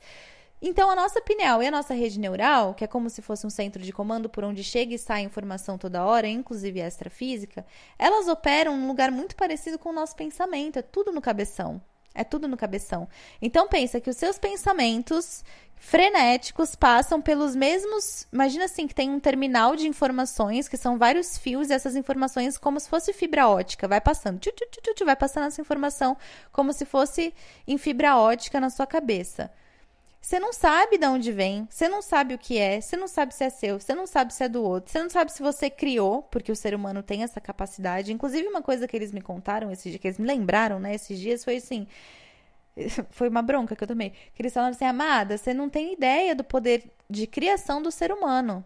Então, 0.60 0.90
a 0.90 0.96
nossa 0.96 1.20
pineal 1.20 1.62
e 1.62 1.68
a 1.68 1.70
nossa 1.70 1.94
rede 1.94 2.18
neural, 2.18 2.74
que 2.74 2.82
é 2.82 2.88
como 2.88 3.08
se 3.08 3.22
fosse 3.22 3.46
um 3.46 3.50
centro 3.50 3.80
de 3.80 3.92
comando 3.92 4.28
por 4.28 4.42
onde 4.42 4.64
chega 4.64 4.94
e 4.94 4.98
sai 4.98 5.22
informação 5.22 5.78
toda 5.78 6.04
hora, 6.04 6.26
inclusive 6.26 6.80
extrafísica, 6.80 7.64
elas 7.96 8.26
operam 8.26 8.76
num 8.76 8.88
lugar 8.88 9.12
muito 9.12 9.36
parecido 9.36 9.78
com 9.78 9.90
o 9.90 9.92
nosso 9.92 10.16
pensamento, 10.16 10.78
é 10.78 10.82
tudo 10.82 11.12
no 11.12 11.20
cabeção. 11.20 11.80
É 12.18 12.24
tudo 12.24 12.48
no 12.48 12.56
cabeção. 12.56 13.08
Então 13.40 13.68
pensa 13.68 14.00
que 14.00 14.10
os 14.10 14.16
seus 14.16 14.38
pensamentos 14.38 15.44
frenéticos 15.76 16.74
passam 16.74 17.22
pelos 17.22 17.54
mesmos. 17.54 18.26
Imagina 18.32 18.64
assim 18.64 18.88
que 18.88 18.94
tem 18.94 19.08
um 19.08 19.20
terminal 19.20 19.76
de 19.76 19.86
informações 19.86 20.68
que 20.68 20.76
são 20.76 20.98
vários 20.98 21.38
fios 21.38 21.70
e 21.70 21.72
essas 21.72 21.94
informações 21.94 22.58
como 22.58 22.80
se 22.80 22.88
fosse 22.88 23.12
fibra 23.12 23.46
ótica, 23.48 23.86
vai 23.86 24.00
passando, 24.00 24.40
tchu, 24.40 24.50
tchu, 24.50 24.94
tchu, 24.94 25.04
vai 25.04 25.14
passando 25.14 25.46
essa 25.46 25.60
informação 25.60 26.16
como 26.50 26.72
se 26.72 26.84
fosse 26.84 27.32
em 27.68 27.78
fibra 27.78 28.16
ótica 28.16 28.58
na 28.58 28.68
sua 28.68 28.86
cabeça. 28.86 29.48
Você 30.20 30.38
não 30.38 30.52
sabe 30.52 30.98
de 30.98 31.06
onde 31.06 31.32
vem, 31.32 31.66
você 31.70 31.88
não 31.88 32.02
sabe 32.02 32.34
o 32.34 32.38
que 32.38 32.58
é, 32.58 32.80
você 32.80 32.96
não 32.96 33.08
sabe 33.08 33.34
se 33.34 33.44
é 33.44 33.50
seu, 33.50 33.80
você 33.80 33.94
não 33.94 34.06
sabe 34.06 34.34
se 34.34 34.44
é 34.44 34.48
do 34.48 34.62
outro, 34.62 34.90
você 34.90 35.00
não 35.00 35.08
sabe 35.08 35.32
se 35.32 35.42
você 35.42 35.70
criou, 35.70 36.22
porque 36.24 36.52
o 36.52 36.56
ser 36.56 36.74
humano 36.74 37.02
tem 37.02 37.22
essa 37.22 37.40
capacidade. 37.40 38.12
Inclusive, 38.12 38.46
uma 38.48 38.60
coisa 38.62 38.86
que 38.86 38.96
eles 38.96 39.12
me 39.12 39.22
contaram 39.22 39.70
esses 39.70 39.84
dias, 39.84 40.00
que 40.00 40.08
eles 40.08 40.18
me 40.18 40.26
lembraram, 40.26 40.78
né, 40.80 40.94
esses 40.94 41.18
dias, 41.18 41.44
foi 41.44 41.56
assim. 41.56 41.86
Foi 43.10 43.28
uma 43.28 43.42
bronca 43.42 43.74
que 43.74 43.82
eu 43.82 43.88
tomei. 43.88 44.10
Que 44.34 44.42
eles 44.42 44.52
falaram 44.54 44.72
assim, 44.72 44.84
amada, 44.84 45.36
você 45.36 45.52
não 45.52 45.68
tem 45.68 45.92
ideia 45.94 46.34
do 46.34 46.44
poder 46.44 46.92
de 47.10 47.26
criação 47.26 47.82
do 47.82 47.90
ser 47.90 48.12
humano. 48.12 48.64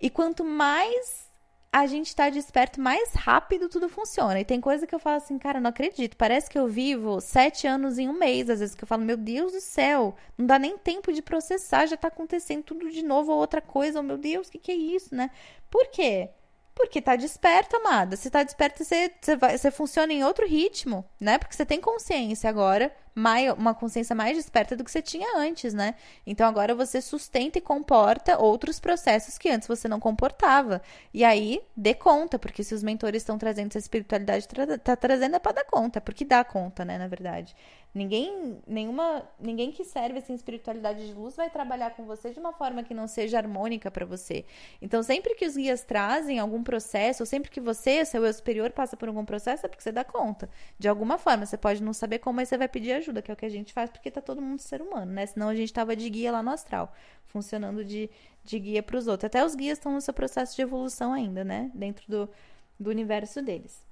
E 0.00 0.08
quanto 0.08 0.44
mais 0.44 1.27
a 1.70 1.86
gente 1.86 2.16
tá 2.16 2.30
desperto, 2.30 2.80
mais 2.80 3.12
rápido 3.12 3.68
tudo 3.68 3.88
funciona. 3.88 4.40
E 4.40 4.44
tem 4.44 4.60
coisa 4.60 4.86
que 4.86 4.94
eu 4.94 4.98
falo 4.98 5.18
assim, 5.18 5.38
cara, 5.38 5.60
não 5.60 5.68
acredito. 5.70 6.16
Parece 6.16 6.48
que 6.48 6.58
eu 6.58 6.66
vivo 6.66 7.20
sete 7.20 7.66
anos 7.66 7.98
em 7.98 8.08
um 8.08 8.18
mês. 8.18 8.48
Às 8.48 8.60
vezes 8.60 8.74
que 8.74 8.84
eu 8.84 8.88
falo, 8.88 9.04
meu 9.04 9.16
Deus 9.16 9.52
do 9.52 9.60
céu, 9.60 10.14
não 10.36 10.46
dá 10.46 10.58
nem 10.58 10.78
tempo 10.78 11.12
de 11.12 11.20
processar, 11.20 11.86
já 11.86 11.96
tá 11.96 12.08
acontecendo 12.08 12.62
tudo 12.62 12.90
de 12.90 13.02
novo 13.02 13.32
ou 13.32 13.38
outra 13.38 13.60
coisa. 13.60 14.00
Oh, 14.00 14.02
meu 14.02 14.16
Deus, 14.16 14.48
o 14.48 14.50
que, 14.50 14.58
que 14.58 14.72
é 14.72 14.76
isso, 14.76 15.14
né? 15.14 15.30
Por 15.70 15.88
quê? 15.88 16.30
Porque 16.74 17.02
tá 17.02 17.16
desperto, 17.16 17.76
amada. 17.76 18.16
Se 18.16 18.30
tá 18.30 18.42
desperto, 18.42 18.84
você, 18.84 19.10
você, 19.20 19.36
vai, 19.36 19.58
você 19.58 19.70
funciona 19.70 20.12
em 20.12 20.24
outro 20.24 20.46
ritmo, 20.46 21.04
né? 21.20 21.36
Porque 21.36 21.54
você 21.54 21.66
tem 21.66 21.80
consciência 21.80 22.48
agora, 22.48 22.94
mais, 23.14 23.52
uma 23.52 23.74
consciência 23.74 24.14
mais 24.14 24.36
desperta 24.36 24.76
do 24.76 24.84
que 24.84 24.90
você 24.90 25.02
tinha 25.02 25.38
antes, 25.38 25.74
né? 25.74 25.94
Então 26.26 26.48
agora 26.48 26.74
você 26.74 27.00
sustenta 27.00 27.58
e 27.58 27.60
comporta 27.60 28.38
outros 28.38 28.78
processos 28.80 29.38
que 29.38 29.48
antes 29.48 29.68
você 29.68 29.88
não 29.88 30.00
comportava. 30.00 30.82
E 31.12 31.24
aí, 31.24 31.60
dê 31.76 31.94
conta, 31.94 32.38
porque 32.38 32.62
se 32.62 32.74
os 32.74 32.82
mentores 32.82 33.22
estão 33.22 33.38
trazendo 33.38 33.68
essa 33.68 33.78
espiritualidade, 33.78 34.46
tra 34.46 34.78
tá 34.78 34.96
trazendo 34.96 35.36
é 35.36 35.38
pra 35.38 35.52
dar 35.52 35.64
conta, 35.64 36.00
porque 36.00 36.24
dá 36.24 36.44
conta, 36.44 36.84
né? 36.84 36.98
Na 36.98 37.08
verdade. 37.08 37.54
Ninguém, 37.94 38.60
nenhuma, 38.66 39.26
ninguém 39.40 39.72
que 39.72 39.82
serve 39.82 40.18
assim 40.18 40.34
espiritualidade 40.34 41.06
de 41.06 41.14
luz 41.14 41.34
vai 41.34 41.48
trabalhar 41.48 41.90
com 41.90 42.04
você 42.04 42.30
de 42.30 42.38
uma 42.38 42.52
forma 42.52 42.82
que 42.82 42.92
não 42.92 43.08
seja 43.08 43.38
harmônica 43.38 43.90
para 43.90 44.04
você. 44.04 44.44
Então, 44.80 45.02
sempre 45.02 45.34
que 45.34 45.46
os 45.46 45.56
guias 45.56 45.82
trazem 45.82 46.38
algum 46.38 46.62
processo, 46.62 47.22
ou 47.22 47.26
sempre 47.26 47.50
que 47.50 47.60
você, 47.60 48.04
seu 48.04 48.24
eu 48.24 48.32
superior, 48.32 48.70
passa 48.72 48.96
por 48.96 49.08
algum 49.08 49.24
processo, 49.24 49.64
é 49.64 49.68
porque 49.68 49.82
você 49.82 49.90
dá 49.90 50.04
conta. 50.04 50.50
De 50.78 50.86
alguma 50.86 51.16
forma, 51.16 51.46
você 51.46 51.56
pode 51.56 51.82
não 51.82 51.94
saber 51.94 52.18
como, 52.18 52.36
mas 52.36 52.48
você 52.48 52.58
vai 52.58 52.68
pedir 52.68 52.92
ajuda, 52.98 53.22
que 53.22 53.30
é 53.30 53.34
o 53.34 53.36
que 53.36 53.46
a 53.46 53.50
gente 53.50 53.72
faz, 53.72 53.90
porque 53.90 54.10
tá 54.10 54.20
todo 54.20 54.40
mundo 54.40 54.60
ser 54.60 54.82
humano, 54.82 55.12
né? 55.12 55.26
Senão 55.26 55.48
a 55.48 55.54
gente 55.54 55.72
tava 55.72 55.96
de 55.96 56.08
guia 56.08 56.30
lá 56.30 56.42
no 56.42 56.50
astral, 56.50 56.92
funcionando 57.26 57.84
de, 57.84 58.10
de 58.44 58.58
guia 58.58 58.82
para 58.82 58.96
os 58.96 59.06
outros. 59.06 59.26
Até 59.26 59.44
os 59.44 59.54
guias 59.54 59.78
estão 59.78 59.92
no 59.92 60.00
seu 60.00 60.14
processo 60.14 60.54
de 60.54 60.62
evolução 60.62 61.12
ainda, 61.12 61.42
né? 61.44 61.70
Dentro 61.74 62.04
do, 62.08 62.28
do 62.78 62.90
universo 62.90 63.42
deles. 63.42 63.86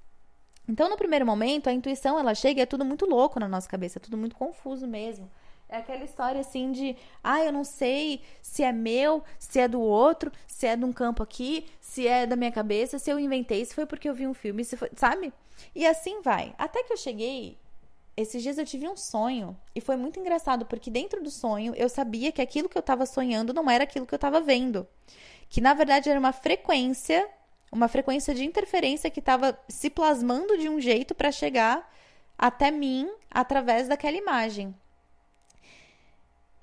Então, 0.69 0.89
no 0.89 0.97
primeiro 0.97 1.25
momento, 1.25 1.69
a 1.69 1.73
intuição 1.73 2.19
ela 2.19 2.35
chega 2.35 2.61
e 2.61 2.63
é 2.63 2.67
tudo 2.67 2.85
muito 2.85 3.07
louco 3.07 3.39
na 3.39 3.49
nossa 3.49 3.69
cabeça, 3.69 3.99
é 3.99 4.01
tudo 4.01 4.17
muito 4.17 4.35
confuso 4.35 4.87
mesmo. 4.87 5.31
É 5.69 5.79
aquela 5.79 6.05
história 6.05 6.41
assim 6.41 6.71
de, 6.71 6.97
ah, 7.23 7.45
eu 7.45 7.53
não 7.53 7.65
sei 7.65 8.21
se 8.41 8.63
é 8.63 8.73
meu, 8.73 9.23
se 9.39 9.59
é 9.59 9.67
do 9.67 9.81
outro, 9.81 10.31
se 10.47 10.67
é 10.67 10.77
de 10.77 10.85
um 10.85 10.93
campo 10.93 11.23
aqui, 11.23 11.67
se 11.81 12.07
é 12.07 12.25
da 12.25 12.37
minha 12.37 12.53
cabeça, 12.53 12.99
se 12.99 13.11
eu 13.11 13.19
inventei, 13.19 13.65
se 13.65 13.75
foi 13.75 13.85
porque 13.85 14.09
eu 14.09 14.15
vi 14.15 14.27
um 14.27 14.35
filme, 14.35 14.65
se 14.65 14.77
foi, 14.77 14.91
sabe? 14.95 15.33
E 15.75 15.87
assim 15.87 16.21
vai. 16.23 16.55
Até 16.57 16.85
que 16.85 16.93
eu 16.93 16.97
cheguei, 16.97 17.59
esses 18.17 18.43
dias 18.43 18.59
eu 18.59 18.65
tive 18.65 18.89
um 18.89 18.97
sonho 18.97 19.57
e 19.75 19.81
foi 19.81 19.97
muito 19.97 20.19
engraçado 20.19 20.65
porque 20.65 20.91
dentro 20.91 21.23
do 21.23 21.31
sonho 21.31 21.75
eu 21.77 21.89
sabia 21.89 22.33
que 22.33 22.41
aquilo 22.41 22.69
que 22.69 22.77
eu 22.77 22.81
estava 22.81 23.05
sonhando 23.05 23.53
não 23.53 23.71
era 23.71 23.85
aquilo 23.85 24.07
que 24.07 24.15
eu 24.15 24.17
estava 24.17 24.41
vendo, 24.41 24.87
que 25.49 25.61
na 25.61 25.75
verdade 25.75 26.09
era 26.09 26.19
uma 26.19 26.33
frequência 26.33 27.29
uma 27.71 27.89
frequência 27.89 28.35
de 28.35 28.45
interferência 28.45 29.11
que 29.11 29.21
estava 29.21 29.59
se 29.69 29.91
plasmando 29.91 30.57
de 30.57 30.69
um 30.69 30.81
jeito 30.81 31.15
para 31.15 31.33
chegar 31.33 31.93
até 32.39 32.71
mim 32.71 33.11
através 33.31 33.89
daquela 33.89 34.17
imagem. 34.17 34.75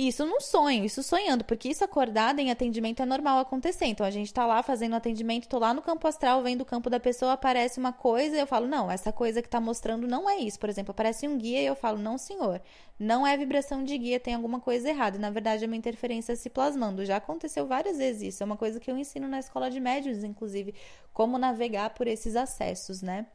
Isso 0.07 0.25
num 0.25 0.41
sonho, 0.41 0.83
isso 0.83 1.01
sonhando, 1.01 1.45
porque 1.45 1.69
isso 1.69 1.81
acordado 1.81 2.39
em 2.39 2.51
atendimento 2.51 3.01
é 3.01 3.05
normal 3.05 3.39
acontecer. 3.39 3.86
Então 3.86 4.05
a 4.05 4.12
gente 4.12 4.33
tá 4.33 4.45
lá 4.45 4.62
fazendo 4.62 4.98
atendimento, 4.98 5.48
tô 5.48 5.57
lá 5.57 5.74
no 5.74 5.81
campo 5.81 6.05
astral, 6.05 6.43
vendo 6.43 6.60
o 6.62 6.65
campo 6.65 6.89
da 6.89 7.00
pessoa, 7.00 7.31
aparece 7.31 7.79
uma 7.79 7.93
coisa 7.93 8.36
e 8.36 8.39
eu 8.39 8.45
falo, 8.45 8.67
não, 8.67 8.91
essa 8.91 9.13
coisa 9.13 9.41
que 9.41 9.48
tá 9.48 9.62
mostrando 9.62 10.05
não 10.05 10.29
é 10.29 10.38
isso. 10.39 10.60
Por 10.60 10.67
exemplo, 10.67 10.91
aparece 10.91 11.25
um 11.25 11.38
guia 11.38 11.62
e 11.62 11.65
eu 11.65 11.75
falo, 11.75 12.00
não, 12.00 12.17
senhor, 12.17 12.62
não 13.00 13.25
é 13.25 13.37
vibração 13.37 13.81
de 13.81 13.98
guia, 13.98 14.20
tem 14.20 14.33
alguma 14.33 14.59
coisa 14.59 14.89
errada. 14.89 15.18
Na 15.18 15.29
verdade, 15.29 15.63
é 15.63 15.68
uma 15.68 15.77
interferência 15.77 16.35
se 16.35 16.50
plasmando. 16.50 17.05
Já 17.05 17.16
aconteceu 17.16 17.66
várias 17.66 17.98
vezes 17.98 18.33
isso. 18.33 18.44
É 18.44 18.46
uma 18.46 18.57
coisa 18.57 18.81
que 18.81 18.92
eu 18.92 18.98
ensino 18.98 19.29
na 19.29 19.39
escola 19.39 19.72
de 19.72 19.79
médios, 19.79 20.22
inclusive, 20.25 20.75
como 21.13 21.37
navegar 21.37 21.92
por 21.92 22.07
esses 22.07 22.35
acessos, 22.35 23.01
né? 23.01 23.25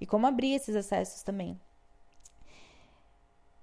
E 0.00 0.06
como 0.06 0.24
abrir 0.24 0.54
esses 0.54 0.76
acessos 0.76 1.24
também. 1.24 1.58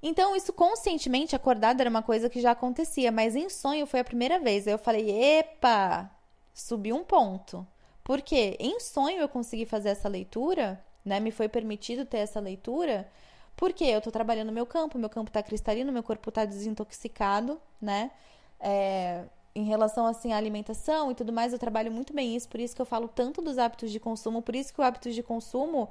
Então, 0.05 0.35
isso 0.35 0.51
conscientemente 0.51 1.33
acordado 1.33 1.79
era 1.79 1.89
uma 1.89 2.03
coisa 2.03 2.29
que 2.29 2.41
já 2.41 2.51
acontecia, 2.51 3.09
mas 3.09 3.37
em 3.37 3.47
sonho 3.47 3.87
foi 3.87 4.01
a 4.01 4.03
primeira 4.03 4.37
vez. 4.37 4.67
Aí 4.67 4.73
eu 4.73 4.77
falei, 4.77 5.09
epa, 5.09 6.11
subi 6.53 6.91
um 6.91 7.05
ponto. 7.05 7.65
Porque 8.03 8.57
em 8.59 8.81
sonho 8.81 9.21
eu 9.21 9.29
consegui 9.29 9.65
fazer 9.65 9.89
essa 9.89 10.09
leitura, 10.09 10.83
né? 11.05 11.21
Me 11.21 11.31
foi 11.31 11.47
permitido 11.47 12.03
ter 12.05 12.17
essa 12.17 12.41
leitura, 12.41 13.09
porque 13.55 13.85
eu 13.85 14.01
tô 14.01 14.11
trabalhando 14.11 14.47
no 14.47 14.53
meu 14.53 14.65
campo, 14.65 14.99
meu 14.99 15.09
campo 15.09 15.31
tá 15.31 15.41
cristalino, 15.41 15.89
meu 15.89 16.03
corpo 16.03 16.29
tá 16.29 16.43
desintoxicado, 16.43 17.61
né? 17.81 18.11
É, 18.59 19.23
em 19.55 19.63
relação 19.63 20.05
assim 20.05 20.33
à 20.33 20.37
alimentação 20.37 21.11
e 21.11 21.15
tudo 21.15 21.31
mais, 21.31 21.53
eu 21.53 21.59
trabalho 21.59 21.91
muito 21.93 22.11
bem 22.13 22.35
isso, 22.35 22.49
por 22.49 22.59
isso 22.59 22.75
que 22.75 22.81
eu 22.81 22.85
falo 22.85 23.07
tanto 23.07 23.41
dos 23.41 23.57
hábitos 23.57 23.89
de 23.89 24.01
consumo, 24.01 24.41
por 24.41 24.53
isso 24.53 24.73
que 24.73 24.81
o 24.81 24.83
hábito 24.83 25.11
de 25.11 25.23
consumo 25.23 25.89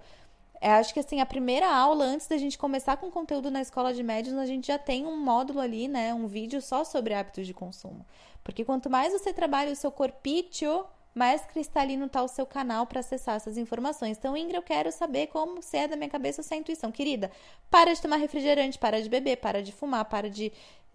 é, 0.62 0.75
acho 0.75 0.94
que 0.94 1.01
assim, 1.01 1.20
a 1.20 1.27
primeira 1.27 1.68
aula, 1.68 2.05
antes 2.05 2.29
da 2.29 2.38
gente 2.38 2.57
começar 2.57 2.96
com 2.96 3.11
conteúdo 3.11 3.51
na 3.51 3.61
escola 3.61 3.92
de 3.92 4.01
médios, 4.01 4.38
a 4.38 4.46
gente 4.46 4.68
já 4.68 4.79
tem 4.79 5.05
um 5.05 5.16
módulo 5.16 5.59
ali, 5.59 5.88
né? 5.88 6.14
Um 6.14 6.29
vídeo 6.29 6.62
só 6.62 6.85
sobre 6.85 7.12
hábitos 7.14 7.48
de 7.48 7.53
consumo. 7.53 8.07
Porque 8.44 8.64
quanto 8.64 8.88
mais 8.88 9.12
você 9.12 9.33
trabalha 9.33 9.72
o 9.72 9.77
seu 9.77 9.90
corpício, 9.90 10.85
mais 11.12 11.44
cristalino 11.44 12.09
tá 12.09 12.22
o 12.22 12.29
seu 12.29 12.46
canal 12.46 12.87
para 12.87 13.01
acessar 13.01 13.35
essas 13.35 13.59
informações. 13.59 14.16
Então, 14.16 14.37
Ingrid, 14.37 14.55
eu 14.55 14.62
quero 14.62 14.92
saber 14.92 15.27
como 15.27 15.61
se 15.61 15.77
é 15.77 15.88
da 15.88 15.96
minha 15.96 16.09
cabeça 16.09 16.42
essa 16.42 16.55
intuição. 16.55 16.92
Querida, 16.92 17.33
para 17.68 17.92
de 17.92 18.01
tomar 18.01 18.18
refrigerante, 18.18 18.79
para 18.79 19.03
de 19.03 19.09
beber, 19.09 19.38
para 19.38 19.61
de 19.64 19.72
fumar, 19.72 20.05
para 20.05 20.31
de, 20.31 20.53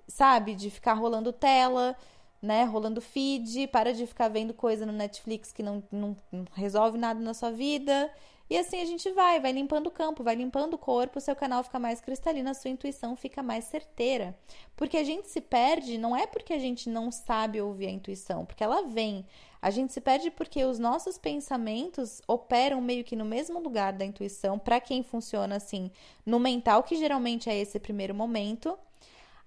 sabe, 0.07 0.55
de 0.55 0.69
ficar 0.69 0.93
rolando 0.93 1.33
tela, 1.33 1.93
né, 2.41 2.63
rolando 2.63 3.01
feed, 3.01 3.67
para 3.67 3.93
de 3.93 4.07
ficar 4.07 4.29
vendo 4.29 4.53
coisa 4.53 4.85
no 4.85 4.93
Netflix 4.93 5.51
que 5.51 5.61
não, 5.61 5.83
não, 5.91 6.15
não 6.31 6.45
resolve 6.53 6.97
nada 6.97 7.19
na 7.19 7.33
sua 7.33 7.51
vida. 7.51 8.09
E 8.49 8.57
assim 8.57 8.81
a 8.81 8.85
gente 8.85 9.11
vai, 9.11 9.39
vai 9.39 9.51
limpando 9.51 9.87
o 9.87 9.91
campo, 9.91 10.23
vai 10.23 10.35
limpando 10.35 10.75
o 10.75 10.77
corpo, 10.77 11.19
seu 11.19 11.35
canal 11.35 11.63
fica 11.63 11.77
mais 11.77 11.99
cristalino, 11.99 12.49
a 12.49 12.53
sua 12.53 12.71
intuição 12.71 13.15
fica 13.15 13.43
mais 13.43 13.65
certeira. 13.65 14.37
Porque 14.75 14.97
a 14.97 15.03
gente 15.03 15.27
se 15.27 15.41
perde 15.41 15.97
não 15.97 16.15
é 16.15 16.25
porque 16.25 16.53
a 16.53 16.59
gente 16.59 16.89
não 16.89 17.11
sabe 17.11 17.59
ouvir 17.59 17.87
a 17.87 17.91
intuição, 17.91 18.45
porque 18.45 18.63
ela 18.63 18.83
vem. 18.83 19.25
A 19.61 19.69
gente 19.69 19.91
se 19.91 19.99
perde 19.99 20.31
porque 20.31 20.63
os 20.63 20.79
nossos 20.79 21.17
pensamentos 21.17 22.21
operam 22.27 22.79
meio 22.79 23.03
que 23.03 23.15
no 23.15 23.25
mesmo 23.25 23.59
lugar 23.59 23.91
da 23.91 24.05
intuição, 24.05 24.57
para 24.57 24.79
quem 24.79 25.03
funciona 25.03 25.55
assim, 25.55 25.91
no 26.25 26.39
mental, 26.39 26.83
que 26.83 26.95
geralmente 26.95 27.49
é 27.49 27.57
esse 27.57 27.79
primeiro 27.79 28.15
momento, 28.15 28.77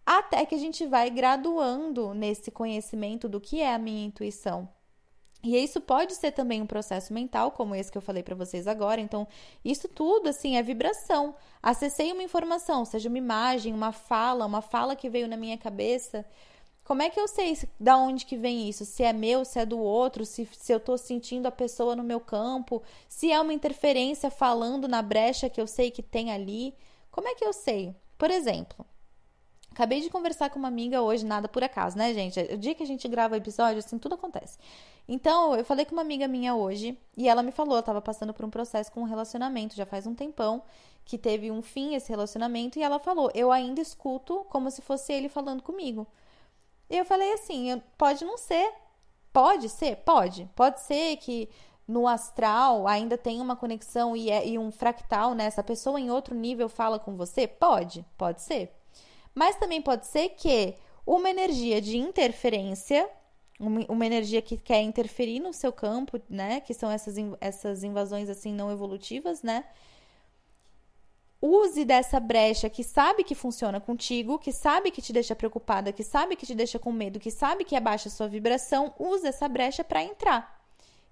até 0.05 0.45
que 0.45 0.55
a 0.55 0.59
gente 0.59 0.85
vai 0.87 1.09
graduando 1.09 2.13
nesse 2.13 2.51
conhecimento 2.51 3.29
do 3.29 3.41
que 3.41 3.61
é 3.61 3.73
a 3.73 3.79
minha 3.79 4.05
intuição. 4.05 4.69
E 5.43 5.57
isso 5.57 5.81
pode 5.81 6.15
ser 6.15 6.33
também 6.33 6.61
um 6.61 6.67
processo 6.67 7.15
mental, 7.15 7.51
como 7.51 7.75
esse 7.75 7.91
que 7.91 7.97
eu 7.97 8.03
falei 8.03 8.23
para 8.23 8.35
vocês 8.35 8.67
agora. 8.67 9.01
Então, 9.01 9.27
isso 9.65 9.89
tudo, 9.89 10.29
assim, 10.29 10.57
é 10.57 10.63
vibração. 10.63 11.35
Acessei 11.63 12.13
uma 12.13 12.23
informação, 12.23 12.85
seja 12.85 13.09
uma 13.09 13.19
imagem, 13.19 13.73
uma 13.73 13.91
fala, 13.91 14.45
uma 14.45 14.61
fala 14.61 14.95
que 14.95 15.09
veio 15.09 15.27
na 15.27 15.39
minha 15.39 15.57
cabeça. 15.57 16.27
Como 16.85 17.03
é 17.03 17.09
que 17.09 17.21
eu 17.21 17.29
sei 17.29 17.57
da 17.79 17.97
onde 17.97 18.27
que 18.27 18.37
vem 18.37 18.69
isso? 18.69 18.85
Se 18.85 19.03
é 19.03 19.13
meu, 19.13 19.45
se 19.45 19.59
é 19.59 19.65
do 19.65 19.79
outro, 19.79 20.27
se, 20.27 20.47
se 20.53 20.73
eu 20.73 20.79
estou 20.79 20.99
sentindo 20.99 21.47
a 21.47 21.53
pessoa 21.53 21.97
no 21.97 22.03
meu 22.03 22.21
campo, 22.21 22.83
se 23.09 23.31
é 23.31 23.41
uma 23.41 23.55
interferência 23.55 24.31
falando 24.31 24.89
na 24.89 25.01
brecha 25.01 25.49
que 25.49 25.61
eu 25.61 25.67
sei 25.67 25.91
que 25.91 26.03
tem 26.03 26.33
ali. 26.33 26.75
Como 27.11 27.29
é 27.29 27.35
que 27.35 27.45
eu 27.45 27.53
sei? 27.53 27.95
Por 28.19 28.31
exemplo, 28.31 28.85
Acabei 29.71 30.01
de 30.01 30.11
conversar 30.11 30.51
com 30.51 30.59
uma 30.59 30.69
amiga 30.69 31.01
hoje, 31.01 31.25
nada 31.25 31.49
por 31.49 31.63
acaso, 31.63 31.97
né, 31.97 32.13
gente? 32.13 32.41
O 32.53 32.59
dia 32.59 32.75
que 32.75 32.83
a 32.83 32.87
gente 32.87 33.07
grava 33.09 33.35
o 33.35 33.37
episódio, 33.37 33.79
assim, 33.79 33.99
tudo 33.99 34.17
acontece. 34.17 34.59
Então, 35.09 35.55
eu 35.55 35.65
falei 35.65 35.85
com 35.85 35.93
uma 35.93 36.03
amiga 36.03 36.27
minha 36.27 36.55
hoje 36.55 36.99
e 37.17 37.29
ela 37.29 37.43
me 37.43 37.53
falou, 37.53 37.77
eu 37.77 37.83
tava 37.83 38.03
passando 38.03 38.35
por 38.35 38.45
um 38.45 38.51
processo 38.51 38.91
com 38.93 39.01
um 39.01 39.05
relacionamento 39.05 39.77
já 39.77 39.87
faz 39.87 40.07
um 40.07 40.15
tempão, 40.15 40.63
que 41.05 41.19
teve 41.19 41.51
um 41.51 41.63
fim 41.63 41.95
esse 41.95 42.09
relacionamento, 42.09 42.79
e 42.79 42.83
ela 42.83 42.99
falou: 42.99 43.31
Eu 43.35 43.51
ainda 43.51 43.81
escuto 43.81 44.45
como 44.49 44.71
se 44.71 44.81
fosse 44.81 45.13
ele 45.13 45.29
falando 45.29 45.63
comigo. 45.63 46.07
E 46.89 46.97
eu 46.97 47.05
falei 47.05 47.33
assim: 47.33 47.83
pode 47.99 48.25
não 48.25 48.37
ser. 48.39 48.73
Pode 49.33 49.69
ser? 49.69 49.97
Pode. 49.97 50.49
Pode 50.55 50.81
ser 50.81 51.17
que 51.17 51.49
no 51.87 52.07
astral 52.07 52.87
ainda 52.87 53.19
tem 53.19 53.41
uma 53.41 53.57
conexão 53.57 54.17
e, 54.17 54.31
é, 54.31 54.47
e 54.47 54.59
um 54.59 54.71
fractal, 54.71 55.35
né? 55.35 55.47
Essa 55.47 55.63
pessoa 55.63 56.01
em 56.01 56.11
outro 56.11 56.35
nível 56.35 56.69
fala 56.69 56.99
com 56.99 57.17
você? 57.17 57.47
Pode, 57.49 58.05
pode 58.17 58.43
ser. 58.43 58.73
Mas 59.35 59.57
também 59.57 59.81
pode 59.81 60.07
ser 60.07 60.31
que 60.31 60.75
uma 61.07 61.31
energia 61.31 61.81
de 61.81 61.97
interferência, 61.97 63.09
uma 63.59 64.07
energia 64.07 64.41
que 64.41 64.57
quer 64.57 64.81
interferir 64.81 65.41
no 65.41 65.53
seu 65.53 65.73
campo, 65.73 66.21
né? 66.29 66.61
Que 66.61 66.75
são 66.75 66.91
essas, 66.91 67.17
essas 67.41 67.85
invasões 67.85 68.29
assim 68.29 68.53
não 68.53 68.71
evolutivas, 68.71 69.43
né? 69.43 69.65
use 71.43 71.85
dessa 71.85 72.21
brecha 72.21 72.69
que 72.69 72.85
sabe 72.85 73.25
que 73.25 73.35
funciona 73.35 73.81
contigo, 73.81 74.39
que 74.39 74.53
sabe 74.53 74.91
que 74.91 75.01
te 75.01 75.13
deixa 75.13 75.35
preocupada, 75.35 75.93
que 75.93 76.05
sabe 76.05 76.37
que 76.37 76.45
te 76.45 76.55
deixa 76.55 76.79
com 76.79 76.93
medo, 76.93 77.19
que 77.19 77.31
sabe 77.31 77.65
que 77.65 77.75
abaixa 77.75 78.09
a 78.09 78.13
sua 78.13 78.29
vibração, 78.29 78.95
use 78.99 79.27
essa 79.27 79.49
brecha 79.49 79.83
para 79.83 80.03
entrar. 80.03 80.61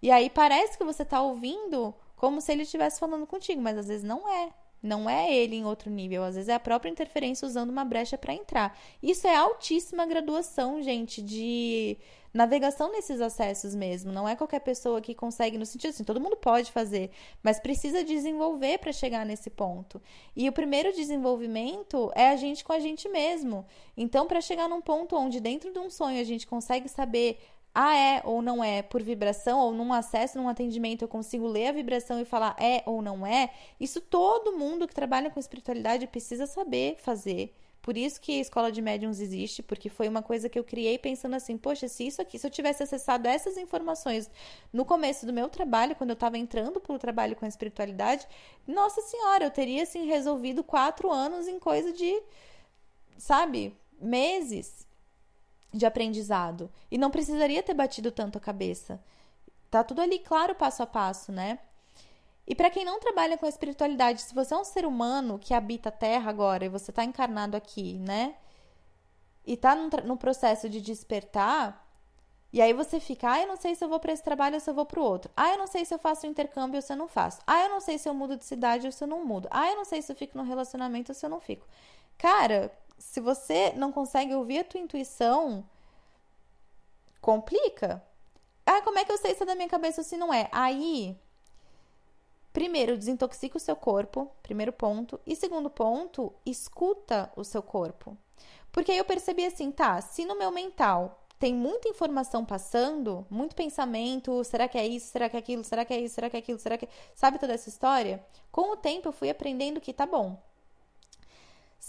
E 0.02 0.10
aí 0.10 0.28
parece 0.28 0.76
que 0.76 0.84
você 0.84 1.04
tá 1.04 1.20
ouvindo 1.22 1.94
como 2.14 2.40
se 2.40 2.52
ele 2.52 2.62
estivesse 2.62 3.00
falando 3.00 3.26
contigo, 3.26 3.60
mas 3.62 3.78
às 3.78 3.88
vezes 3.88 4.04
não 4.04 4.28
é. 4.28 4.52
Não 4.82 5.10
é 5.10 5.34
ele 5.34 5.56
em 5.56 5.64
outro 5.64 5.90
nível, 5.90 6.22
às 6.22 6.36
vezes 6.36 6.48
é 6.48 6.54
a 6.54 6.60
própria 6.60 6.90
interferência 6.90 7.46
usando 7.46 7.70
uma 7.70 7.84
brecha 7.84 8.16
para 8.16 8.32
entrar. 8.32 8.78
Isso 9.02 9.26
é 9.26 9.34
altíssima 9.34 10.06
graduação, 10.06 10.80
gente, 10.80 11.20
de 11.20 11.98
navegação 12.32 12.92
nesses 12.92 13.20
acessos 13.20 13.74
mesmo. 13.74 14.12
Não 14.12 14.28
é 14.28 14.36
qualquer 14.36 14.60
pessoa 14.60 15.00
que 15.00 15.14
consegue, 15.14 15.58
no 15.58 15.66
sentido 15.66 15.90
assim, 15.90 16.04
todo 16.04 16.20
mundo 16.20 16.36
pode 16.36 16.70
fazer, 16.70 17.10
mas 17.42 17.58
precisa 17.58 18.04
desenvolver 18.04 18.78
para 18.78 18.92
chegar 18.92 19.26
nesse 19.26 19.50
ponto. 19.50 20.00
E 20.36 20.48
o 20.48 20.52
primeiro 20.52 20.92
desenvolvimento 20.92 22.12
é 22.14 22.28
a 22.28 22.36
gente 22.36 22.64
com 22.64 22.72
a 22.72 22.78
gente 22.78 23.08
mesmo. 23.08 23.66
Então, 23.96 24.26
para 24.26 24.40
chegar 24.40 24.68
num 24.68 24.80
ponto 24.80 25.16
onde 25.16 25.40
dentro 25.40 25.72
de 25.72 25.78
um 25.78 25.90
sonho 25.90 26.20
a 26.20 26.24
gente 26.24 26.46
consegue 26.46 26.88
saber 26.88 27.38
ah, 27.80 27.96
é 27.96 28.20
ou 28.24 28.42
não 28.42 28.62
é 28.64 28.82
por 28.82 29.00
vibração, 29.00 29.60
ou 29.60 29.72
num 29.72 29.92
acesso, 29.92 30.36
num 30.36 30.48
atendimento, 30.48 31.02
eu 31.02 31.08
consigo 31.08 31.46
ler 31.46 31.68
a 31.68 31.72
vibração 31.72 32.20
e 32.20 32.24
falar 32.24 32.56
é 32.58 32.82
ou 32.84 33.00
não 33.00 33.24
é, 33.24 33.50
isso 33.78 34.00
todo 34.00 34.58
mundo 34.58 34.88
que 34.88 34.92
trabalha 34.92 35.30
com 35.30 35.38
espiritualidade 35.38 36.08
precisa 36.08 36.44
saber 36.44 36.96
fazer. 36.98 37.54
Por 37.80 37.96
isso 37.96 38.20
que 38.20 38.36
a 38.36 38.40
escola 38.40 38.72
de 38.72 38.82
médiums 38.82 39.20
existe, 39.20 39.62
porque 39.62 39.88
foi 39.88 40.08
uma 40.08 40.22
coisa 40.22 40.48
que 40.48 40.58
eu 40.58 40.64
criei 40.64 40.98
pensando 40.98 41.36
assim, 41.36 41.56
poxa, 41.56 41.86
se 41.86 42.04
isso 42.04 42.20
aqui, 42.20 42.36
se 42.36 42.44
eu 42.44 42.50
tivesse 42.50 42.82
acessado 42.82 43.28
essas 43.28 43.56
informações 43.56 44.28
no 44.72 44.84
começo 44.84 45.24
do 45.24 45.32
meu 45.32 45.48
trabalho, 45.48 45.94
quando 45.94 46.10
eu 46.10 46.14
estava 46.14 46.36
entrando 46.36 46.80
para 46.80 46.92
o 46.92 46.98
trabalho 46.98 47.36
com 47.36 47.44
a 47.44 47.48
espiritualidade, 47.48 48.26
nossa 48.66 49.00
senhora, 49.02 49.44
eu 49.44 49.52
teria 49.52 49.84
assim 49.84 50.04
resolvido 50.04 50.64
quatro 50.64 51.12
anos 51.12 51.46
em 51.46 51.60
coisa 51.60 51.92
de, 51.92 52.20
sabe, 53.16 53.72
meses 54.00 54.87
de 55.78 55.86
aprendizado. 55.86 56.70
E 56.90 56.98
não 56.98 57.10
precisaria 57.10 57.62
ter 57.62 57.74
batido 57.74 58.10
tanto 58.10 58.36
a 58.36 58.40
cabeça. 58.40 59.00
Tá 59.70 59.82
tudo 59.82 60.02
ali 60.02 60.18
claro 60.18 60.54
passo 60.54 60.82
a 60.82 60.86
passo, 60.86 61.32
né? 61.32 61.58
E 62.46 62.54
para 62.54 62.70
quem 62.70 62.84
não 62.84 62.98
trabalha 62.98 63.36
com 63.36 63.46
espiritualidade, 63.46 64.22
se 64.22 64.34
você 64.34 64.54
é 64.54 64.56
um 64.56 64.64
ser 64.64 64.86
humano 64.86 65.38
que 65.38 65.52
habita 65.52 65.90
a 65.90 65.92
Terra 65.92 66.30
agora 66.30 66.64
e 66.64 66.68
você 66.68 66.90
está 66.90 67.04
encarnado 67.04 67.56
aqui, 67.56 67.98
né? 67.98 68.36
E 69.46 69.56
tá 69.56 69.74
no, 69.74 69.88
no, 70.04 70.16
processo 70.16 70.68
de 70.68 70.80
despertar, 70.80 71.86
e 72.50 72.62
aí 72.62 72.72
você 72.72 72.98
fica, 73.00 73.32
ah, 73.32 73.42
eu 73.42 73.48
não 73.48 73.56
sei 73.56 73.74
se 73.74 73.84
eu 73.84 73.88
vou 73.88 74.00
para 74.00 74.12
esse 74.12 74.22
trabalho 74.22 74.54
ou 74.54 74.60
se 74.60 74.70
eu 74.70 74.74
vou 74.74 74.86
para 74.86 74.98
o 74.98 75.02
outro. 75.02 75.30
Ah, 75.36 75.50
eu 75.50 75.58
não 75.58 75.66
sei 75.66 75.84
se 75.84 75.92
eu 75.92 75.98
faço 75.98 76.26
intercâmbio 76.26 76.76
ou 76.76 76.82
se 76.82 76.90
eu 76.90 76.96
não 76.96 77.06
faço. 77.06 77.40
Ah, 77.46 77.64
eu 77.64 77.68
não 77.68 77.80
sei 77.80 77.98
se 77.98 78.08
eu 78.08 78.14
mudo 78.14 78.36
de 78.36 78.44
cidade 78.46 78.86
ou 78.86 78.92
se 78.92 79.04
eu 79.04 79.08
não 79.08 79.24
mudo. 79.24 79.46
Ah, 79.50 79.68
eu 79.68 79.76
não 79.76 79.84
sei 79.84 80.00
se 80.00 80.10
eu 80.10 80.16
fico 80.16 80.36
no 80.38 80.44
relacionamento 80.44 81.12
ou 81.12 81.14
se 81.14 81.24
eu 81.26 81.30
não 81.30 81.40
fico. 81.40 81.66
Cara, 82.16 82.72
se 82.98 83.20
você 83.20 83.72
não 83.72 83.92
consegue 83.92 84.34
ouvir 84.34 84.58
a 84.58 84.64
tua 84.64 84.80
intuição, 84.80 85.64
complica. 87.20 88.02
Ah, 88.66 88.82
como 88.82 88.98
é 88.98 89.04
que 89.04 89.12
eu 89.12 89.18
sei 89.18 89.34
se 89.34 89.42
é 89.42 89.46
da 89.46 89.54
minha 89.54 89.68
cabeça 89.68 90.00
ou 90.00 90.04
se 90.04 90.16
não 90.16 90.32
é? 90.32 90.48
Aí, 90.52 91.16
primeiro, 92.52 92.98
desintoxica 92.98 93.56
o 93.56 93.60
seu 93.60 93.76
corpo, 93.76 94.30
primeiro 94.42 94.72
ponto. 94.72 95.18
E 95.26 95.34
segundo 95.34 95.70
ponto, 95.70 96.32
escuta 96.44 97.32
o 97.36 97.44
seu 97.44 97.62
corpo. 97.62 98.16
Porque 98.70 98.92
aí 98.92 98.98
eu 98.98 99.04
percebi 99.04 99.44
assim, 99.44 99.70
tá, 99.70 100.00
se 100.00 100.24
no 100.24 100.36
meu 100.36 100.50
mental 100.50 101.24
tem 101.38 101.54
muita 101.54 101.88
informação 101.88 102.44
passando, 102.44 103.24
muito 103.30 103.54
pensamento, 103.54 104.42
será 104.42 104.66
que 104.68 104.76
é 104.76 104.86
isso, 104.86 105.06
será 105.06 105.28
que 105.28 105.36
é 105.36 105.38
aquilo, 105.38 105.62
será 105.62 105.84
que 105.84 105.94
é 105.94 106.00
isso, 106.00 106.14
será 106.14 106.28
que 106.28 106.36
é 106.36 106.40
aquilo, 106.40 106.58
será 106.58 106.76
que... 106.76 106.88
Sabe 107.14 107.38
toda 107.38 107.54
essa 107.54 107.68
história? 107.68 108.24
Com 108.50 108.72
o 108.72 108.76
tempo 108.76 109.08
eu 109.08 109.12
fui 109.12 109.30
aprendendo 109.30 109.80
que 109.80 109.92
tá 109.92 110.04
bom, 110.04 110.42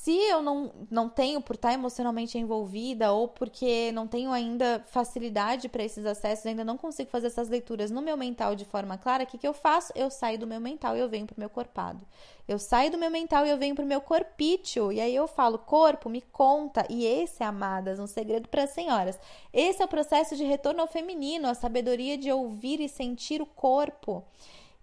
se 0.01 0.15
eu 0.15 0.41
não, 0.41 0.71
não 0.89 1.09
tenho 1.09 1.41
por 1.41 1.55
estar 1.57 1.73
emocionalmente 1.73 2.37
envolvida 2.37 3.11
ou 3.11 3.27
porque 3.27 3.91
não 3.91 4.07
tenho 4.07 4.31
ainda 4.31 4.81
facilidade 4.87 5.67
para 5.67 5.83
esses 5.83 6.05
acessos, 6.05 6.45
ainda 6.45 6.63
não 6.63 6.77
consigo 6.77 7.09
fazer 7.09 7.27
essas 7.27 7.49
leituras 7.49 7.91
no 7.91 8.01
meu 8.01 8.15
mental 8.15 8.55
de 8.55 8.63
forma 8.63 8.97
clara, 8.97 9.25
o 9.25 9.27
que, 9.27 9.37
que 9.37 9.45
eu 9.45 9.53
faço? 9.53 9.91
Eu 9.93 10.09
saio 10.09 10.39
do 10.39 10.47
meu 10.47 10.61
mental 10.61 10.95
e 10.95 11.01
eu 11.01 11.09
venho 11.09 11.25
pro 11.27 11.35
meu 11.37 11.49
corpado. 11.49 11.99
Eu 12.47 12.57
saio 12.57 12.89
do 12.89 12.97
meu 12.97 13.11
mental 13.11 13.45
e 13.45 13.49
eu 13.49 13.57
venho 13.57 13.75
pro 13.75 13.85
meu 13.85 13.99
corpício. 13.99 14.89
E 14.89 15.01
aí 15.01 15.13
eu 15.13 15.27
falo, 15.27 15.59
corpo, 15.59 16.09
me 16.09 16.21
conta. 16.21 16.85
E 16.89 17.05
esse, 17.05 17.43
amadas, 17.43 17.99
um 17.99 18.07
segredo 18.07 18.47
para 18.47 18.63
as 18.63 18.69
senhoras. 18.69 19.19
Esse 19.51 19.81
é 19.81 19.85
o 19.85 19.89
processo 19.89 20.33
de 20.35 20.45
retorno 20.45 20.79
ao 20.79 20.87
feminino, 20.87 21.49
a 21.49 21.53
sabedoria 21.53 22.17
de 22.17 22.31
ouvir 22.31 22.79
e 22.79 22.87
sentir 22.87 23.41
o 23.41 23.45
corpo. 23.45 24.23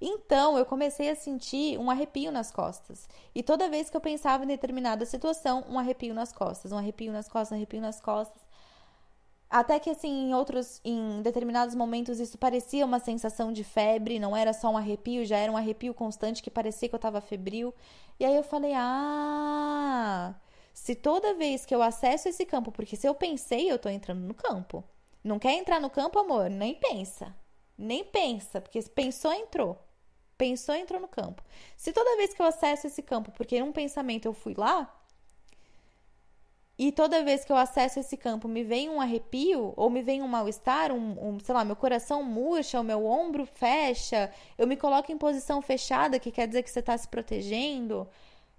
Então 0.00 0.58
eu 0.58 0.66
comecei 0.66 1.08
a 1.10 1.16
sentir 1.16 1.78
um 1.78 1.90
arrepio 1.90 2.30
nas 2.30 2.50
costas. 2.50 3.08
E 3.34 3.42
toda 3.42 3.68
vez 3.68 3.88
que 3.90 3.96
eu 3.96 4.00
pensava 4.00 4.44
em 4.44 4.48
determinada 4.48 5.06
situação, 5.06 5.64
um 5.68 5.78
arrepio 5.78 6.12
nas 6.14 6.32
costas, 6.32 6.72
um 6.72 6.78
arrepio 6.78 7.12
nas 7.12 7.28
costas, 7.28 7.52
um 7.52 7.56
arrepio 7.56 7.80
nas 7.80 8.00
costas. 8.00 8.42
Até 9.48 9.78
que 9.78 9.88
assim, 9.90 10.28
em 10.28 10.34
outros, 10.34 10.80
em 10.84 11.22
determinados 11.22 11.74
momentos 11.74 12.18
isso 12.18 12.36
parecia 12.36 12.84
uma 12.84 12.98
sensação 12.98 13.52
de 13.52 13.62
febre, 13.62 14.18
não 14.18 14.36
era 14.36 14.52
só 14.52 14.68
um 14.70 14.76
arrepio, 14.76 15.24
já 15.24 15.36
era 15.38 15.50
um 15.52 15.56
arrepio 15.56 15.94
constante 15.94 16.42
que 16.42 16.50
parecia 16.50 16.88
que 16.88 16.94
eu 16.94 16.98
estava 16.98 17.20
febril. 17.20 17.72
E 18.18 18.24
aí 18.24 18.34
eu 18.36 18.42
falei: 18.42 18.72
"Ah, 18.74 20.34
se 20.74 20.94
toda 20.96 21.34
vez 21.34 21.64
que 21.64 21.74
eu 21.74 21.80
acesso 21.82 22.28
esse 22.28 22.44
campo, 22.44 22.72
porque 22.72 22.96
se 22.96 23.06
eu 23.06 23.14
pensei, 23.14 23.70
eu 23.70 23.76
estou 23.76 23.90
entrando 23.90 24.20
no 24.22 24.34
campo. 24.34 24.82
Não 25.22 25.38
quer 25.38 25.52
entrar 25.54 25.80
no 25.80 25.90
campo, 25.90 26.18
amor? 26.18 26.50
Nem 26.50 26.74
pensa. 26.74 27.34
Nem 27.78 28.04
pensa, 28.04 28.60
porque 28.60 28.80
se 28.82 28.90
pensou, 28.90 29.32
entrou. 29.32 29.78
Pensou, 30.38 30.74
entrou 30.74 31.00
no 31.00 31.08
campo. 31.08 31.42
Se 31.76 31.92
toda 31.92 32.16
vez 32.16 32.34
que 32.34 32.42
eu 32.42 32.46
acesso 32.46 32.86
esse 32.86 33.02
campo, 33.02 33.30
porque 33.32 33.60
num 33.60 33.72
pensamento 33.72 34.26
eu 34.26 34.32
fui 34.32 34.54
lá, 34.56 34.92
e 36.78 36.92
toda 36.92 37.24
vez 37.24 37.42
que 37.42 37.50
eu 37.50 37.56
acesso 37.56 37.98
esse 38.00 38.18
campo 38.18 38.46
me 38.46 38.62
vem 38.62 38.90
um 38.90 39.00
arrepio, 39.00 39.72
ou 39.76 39.88
me 39.88 40.02
vem 40.02 40.22
um 40.22 40.28
mal-estar, 40.28 40.92
um, 40.92 41.36
um, 41.36 41.40
sei 41.40 41.54
lá, 41.54 41.64
meu 41.64 41.74
coração 41.76 42.22
murcha, 42.22 42.78
o 42.78 42.84
meu 42.84 43.06
ombro 43.06 43.46
fecha, 43.46 44.30
eu 44.58 44.66
me 44.66 44.76
coloco 44.76 45.10
em 45.10 45.16
posição 45.16 45.62
fechada, 45.62 46.18
que 46.18 46.30
quer 46.30 46.46
dizer 46.46 46.62
que 46.62 46.70
você 46.70 46.80
está 46.80 46.96
se 46.98 47.08
protegendo. 47.08 48.06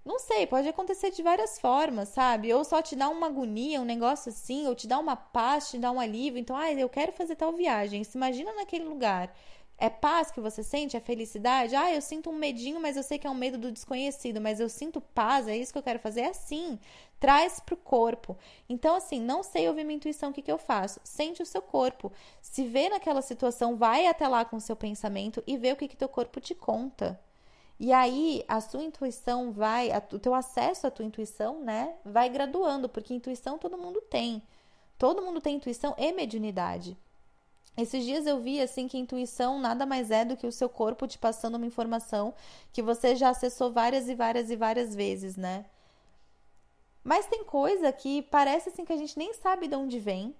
Não 0.04 0.18
sei, 0.18 0.46
pode 0.46 0.66
acontecer 0.68 1.10
de 1.12 1.22
várias 1.22 1.60
formas, 1.60 2.08
sabe? 2.08 2.52
Ou 2.52 2.64
só 2.64 2.82
te 2.82 2.96
dá 2.96 3.08
uma 3.08 3.26
agonia, 3.28 3.80
um 3.80 3.84
negócio 3.84 4.30
assim, 4.30 4.66
ou 4.66 4.74
te 4.74 4.88
dá 4.88 4.98
uma 4.98 5.14
paz, 5.14 5.70
te 5.70 5.78
dá 5.78 5.92
um 5.92 6.00
alívio. 6.00 6.40
Então, 6.40 6.56
ah, 6.56 6.72
eu 6.72 6.88
quero 6.88 7.12
fazer 7.12 7.36
tal 7.36 7.52
viagem. 7.52 8.02
Se 8.04 8.16
imagina 8.16 8.52
naquele 8.54 8.84
lugar. 8.84 9.32
É 9.80 9.88
paz 9.88 10.32
que 10.32 10.40
você 10.40 10.62
sente? 10.64 10.96
É 10.96 11.00
felicidade? 11.00 11.76
Ah, 11.76 11.94
eu 11.94 12.02
sinto 12.02 12.30
um 12.30 12.34
medinho, 12.34 12.80
mas 12.80 12.96
eu 12.96 13.02
sei 13.04 13.16
que 13.16 13.28
é 13.28 13.30
um 13.30 13.34
medo 13.34 13.56
do 13.56 13.70
desconhecido, 13.70 14.40
mas 14.40 14.58
eu 14.58 14.68
sinto 14.68 15.00
paz, 15.00 15.46
é 15.46 15.56
isso 15.56 15.72
que 15.72 15.78
eu 15.78 15.82
quero 15.84 16.00
fazer. 16.00 16.22
É 16.22 16.30
assim, 16.30 16.78
traz 17.20 17.60
pro 17.60 17.76
corpo. 17.76 18.36
Então, 18.68 18.96
assim, 18.96 19.20
não 19.20 19.44
sei 19.44 19.68
ouvir 19.68 19.84
minha 19.84 19.96
intuição, 19.96 20.30
o 20.30 20.32
que, 20.32 20.42
que 20.42 20.50
eu 20.50 20.58
faço? 20.58 21.00
Sente 21.04 21.42
o 21.42 21.46
seu 21.46 21.62
corpo. 21.62 22.10
Se 22.42 22.64
vê 22.64 22.88
naquela 22.88 23.22
situação, 23.22 23.76
vai 23.76 24.08
até 24.08 24.26
lá 24.26 24.44
com 24.44 24.56
o 24.56 24.60
seu 24.60 24.74
pensamento 24.74 25.42
e 25.46 25.56
vê 25.56 25.70
o 25.72 25.76
que, 25.76 25.86
que 25.86 25.96
teu 25.96 26.08
corpo 26.08 26.40
te 26.40 26.56
conta. 26.56 27.18
E 27.78 27.92
aí 27.92 28.44
a 28.48 28.60
sua 28.60 28.82
intuição 28.82 29.52
vai, 29.52 29.92
a, 29.92 30.02
o 30.12 30.18
teu 30.18 30.34
acesso 30.34 30.88
à 30.88 30.90
tua 30.90 31.04
intuição, 31.04 31.60
né, 31.60 31.94
vai 32.04 32.28
graduando, 32.28 32.88
porque 32.88 33.14
intuição 33.14 33.56
todo 33.56 33.78
mundo 33.78 34.00
tem. 34.00 34.42
Todo 34.98 35.22
mundo 35.22 35.40
tem 35.40 35.54
intuição 35.54 35.94
e 35.96 36.12
mediunidade. 36.12 36.96
Esses 37.76 38.04
dias 38.04 38.26
eu 38.26 38.40
vi 38.40 38.60
assim 38.60 38.88
que 38.88 38.98
intuição 38.98 39.58
nada 39.58 39.86
mais 39.86 40.10
é 40.10 40.24
do 40.24 40.36
que 40.36 40.46
o 40.46 40.52
seu 40.52 40.68
corpo 40.68 41.06
te 41.06 41.18
passando 41.18 41.54
uma 41.54 41.66
informação 41.66 42.34
que 42.72 42.82
você 42.82 43.14
já 43.14 43.30
acessou 43.30 43.72
várias 43.72 44.08
e 44.08 44.14
várias 44.14 44.50
e 44.50 44.56
várias 44.56 44.94
vezes, 44.94 45.36
né? 45.36 45.64
Mas 47.04 47.26
tem 47.26 47.44
coisa 47.44 47.92
que 47.92 48.22
parece 48.22 48.68
assim 48.68 48.84
que 48.84 48.92
a 48.92 48.96
gente 48.96 49.16
nem 49.16 49.32
sabe 49.32 49.68
de 49.68 49.76
onde 49.76 49.98
vem 49.98 50.34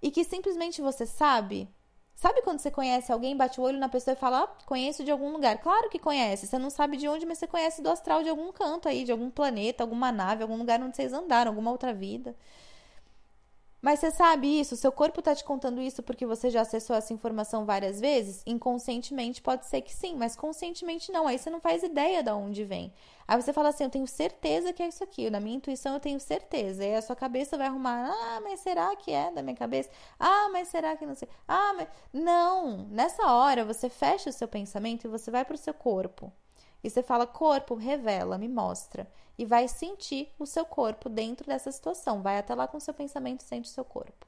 e 0.00 0.10
que 0.10 0.24
simplesmente 0.24 0.82
você 0.82 1.06
sabe. 1.06 1.68
Sabe 2.14 2.42
quando 2.42 2.60
você 2.60 2.70
conhece 2.70 3.10
alguém, 3.10 3.36
bate 3.36 3.60
o 3.60 3.64
olho 3.64 3.78
na 3.78 3.88
pessoa 3.88 4.12
e 4.12 4.16
fala, 4.16 4.42
ah, 4.42 4.46
conheço 4.66 5.02
de 5.02 5.10
algum 5.10 5.32
lugar? 5.32 5.58
Claro 5.58 5.88
que 5.88 5.98
conhece, 5.98 6.46
você 6.46 6.58
não 6.58 6.70
sabe 6.70 6.96
de 6.96 7.08
onde, 7.08 7.26
mas 7.26 7.38
você 7.38 7.46
conhece 7.46 7.82
do 7.82 7.90
astral 7.90 8.22
de 8.22 8.28
algum 8.28 8.52
canto 8.52 8.88
aí, 8.88 9.02
de 9.04 9.10
algum 9.10 9.30
planeta, 9.30 9.82
alguma 9.82 10.12
nave, 10.12 10.42
algum 10.42 10.56
lugar 10.56 10.80
onde 10.80 10.94
vocês 10.94 11.12
andaram, 11.12 11.50
alguma 11.50 11.70
outra 11.72 11.92
vida. 11.92 12.36
Mas 13.84 13.98
você 13.98 14.12
sabe 14.12 14.60
isso? 14.60 14.76
Seu 14.76 14.92
corpo 14.92 15.18
está 15.18 15.34
te 15.34 15.42
contando 15.42 15.80
isso 15.82 16.04
porque 16.04 16.24
você 16.24 16.48
já 16.50 16.60
acessou 16.60 16.94
essa 16.94 17.12
informação 17.12 17.64
várias 17.66 17.98
vezes? 18.00 18.40
Inconscientemente 18.46 19.42
pode 19.42 19.66
ser 19.66 19.80
que 19.82 19.92
sim, 19.92 20.14
mas 20.14 20.36
conscientemente 20.36 21.10
não. 21.10 21.26
Aí 21.26 21.36
você 21.36 21.50
não 21.50 21.60
faz 21.60 21.82
ideia 21.82 22.22
de 22.22 22.30
onde 22.30 22.64
vem. 22.64 22.92
Aí 23.26 23.42
você 23.42 23.52
fala 23.52 23.70
assim: 23.70 23.82
Eu 23.82 23.90
tenho 23.90 24.06
certeza 24.06 24.72
que 24.72 24.84
é 24.84 24.86
isso 24.86 25.02
aqui. 25.02 25.28
Na 25.28 25.40
minha 25.40 25.56
intuição 25.56 25.94
eu 25.94 26.00
tenho 26.00 26.20
certeza. 26.20 26.84
Aí 26.84 26.94
a 26.94 27.02
sua 27.02 27.16
cabeça 27.16 27.58
vai 27.58 27.66
arrumar: 27.66 28.08
Ah, 28.08 28.40
mas 28.40 28.60
será 28.60 28.94
que 28.94 29.10
é 29.10 29.32
da 29.32 29.42
minha 29.42 29.56
cabeça? 29.56 29.90
Ah, 30.16 30.48
mas 30.52 30.68
será 30.68 30.96
que 30.96 31.04
não 31.04 31.16
sei? 31.16 31.28
Ah, 31.48 31.74
mas. 31.76 31.88
Não! 32.12 32.86
Nessa 32.88 33.32
hora 33.32 33.64
você 33.64 33.88
fecha 33.88 34.30
o 34.30 34.32
seu 34.32 34.46
pensamento 34.46 35.06
e 35.06 35.10
você 35.10 35.28
vai 35.28 35.44
para 35.44 35.56
o 35.56 35.58
seu 35.58 35.74
corpo. 35.74 36.32
E 36.84 36.88
você 36.88 37.02
fala: 37.02 37.26
Corpo, 37.26 37.74
revela, 37.74 38.38
me 38.38 38.48
mostra 38.48 39.08
e 39.38 39.44
vai 39.44 39.68
sentir 39.68 40.28
o 40.38 40.46
seu 40.46 40.64
corpo 40.64 41.08
dentro 41.08 41.46
dessa 41.46 41.70
situação. 41.72 42.22
Vai 42.22 42.38
até 42.38 42.54
lá 42.54 42.66
com 42.66 42.76
o 42.76 42.80
seu 42.80 42.94
pensamento, 42.94 43.42
sente 43.42 43.68
o 43.68 43.72
seu 43.72 43.84
corpo. 43.84 44.26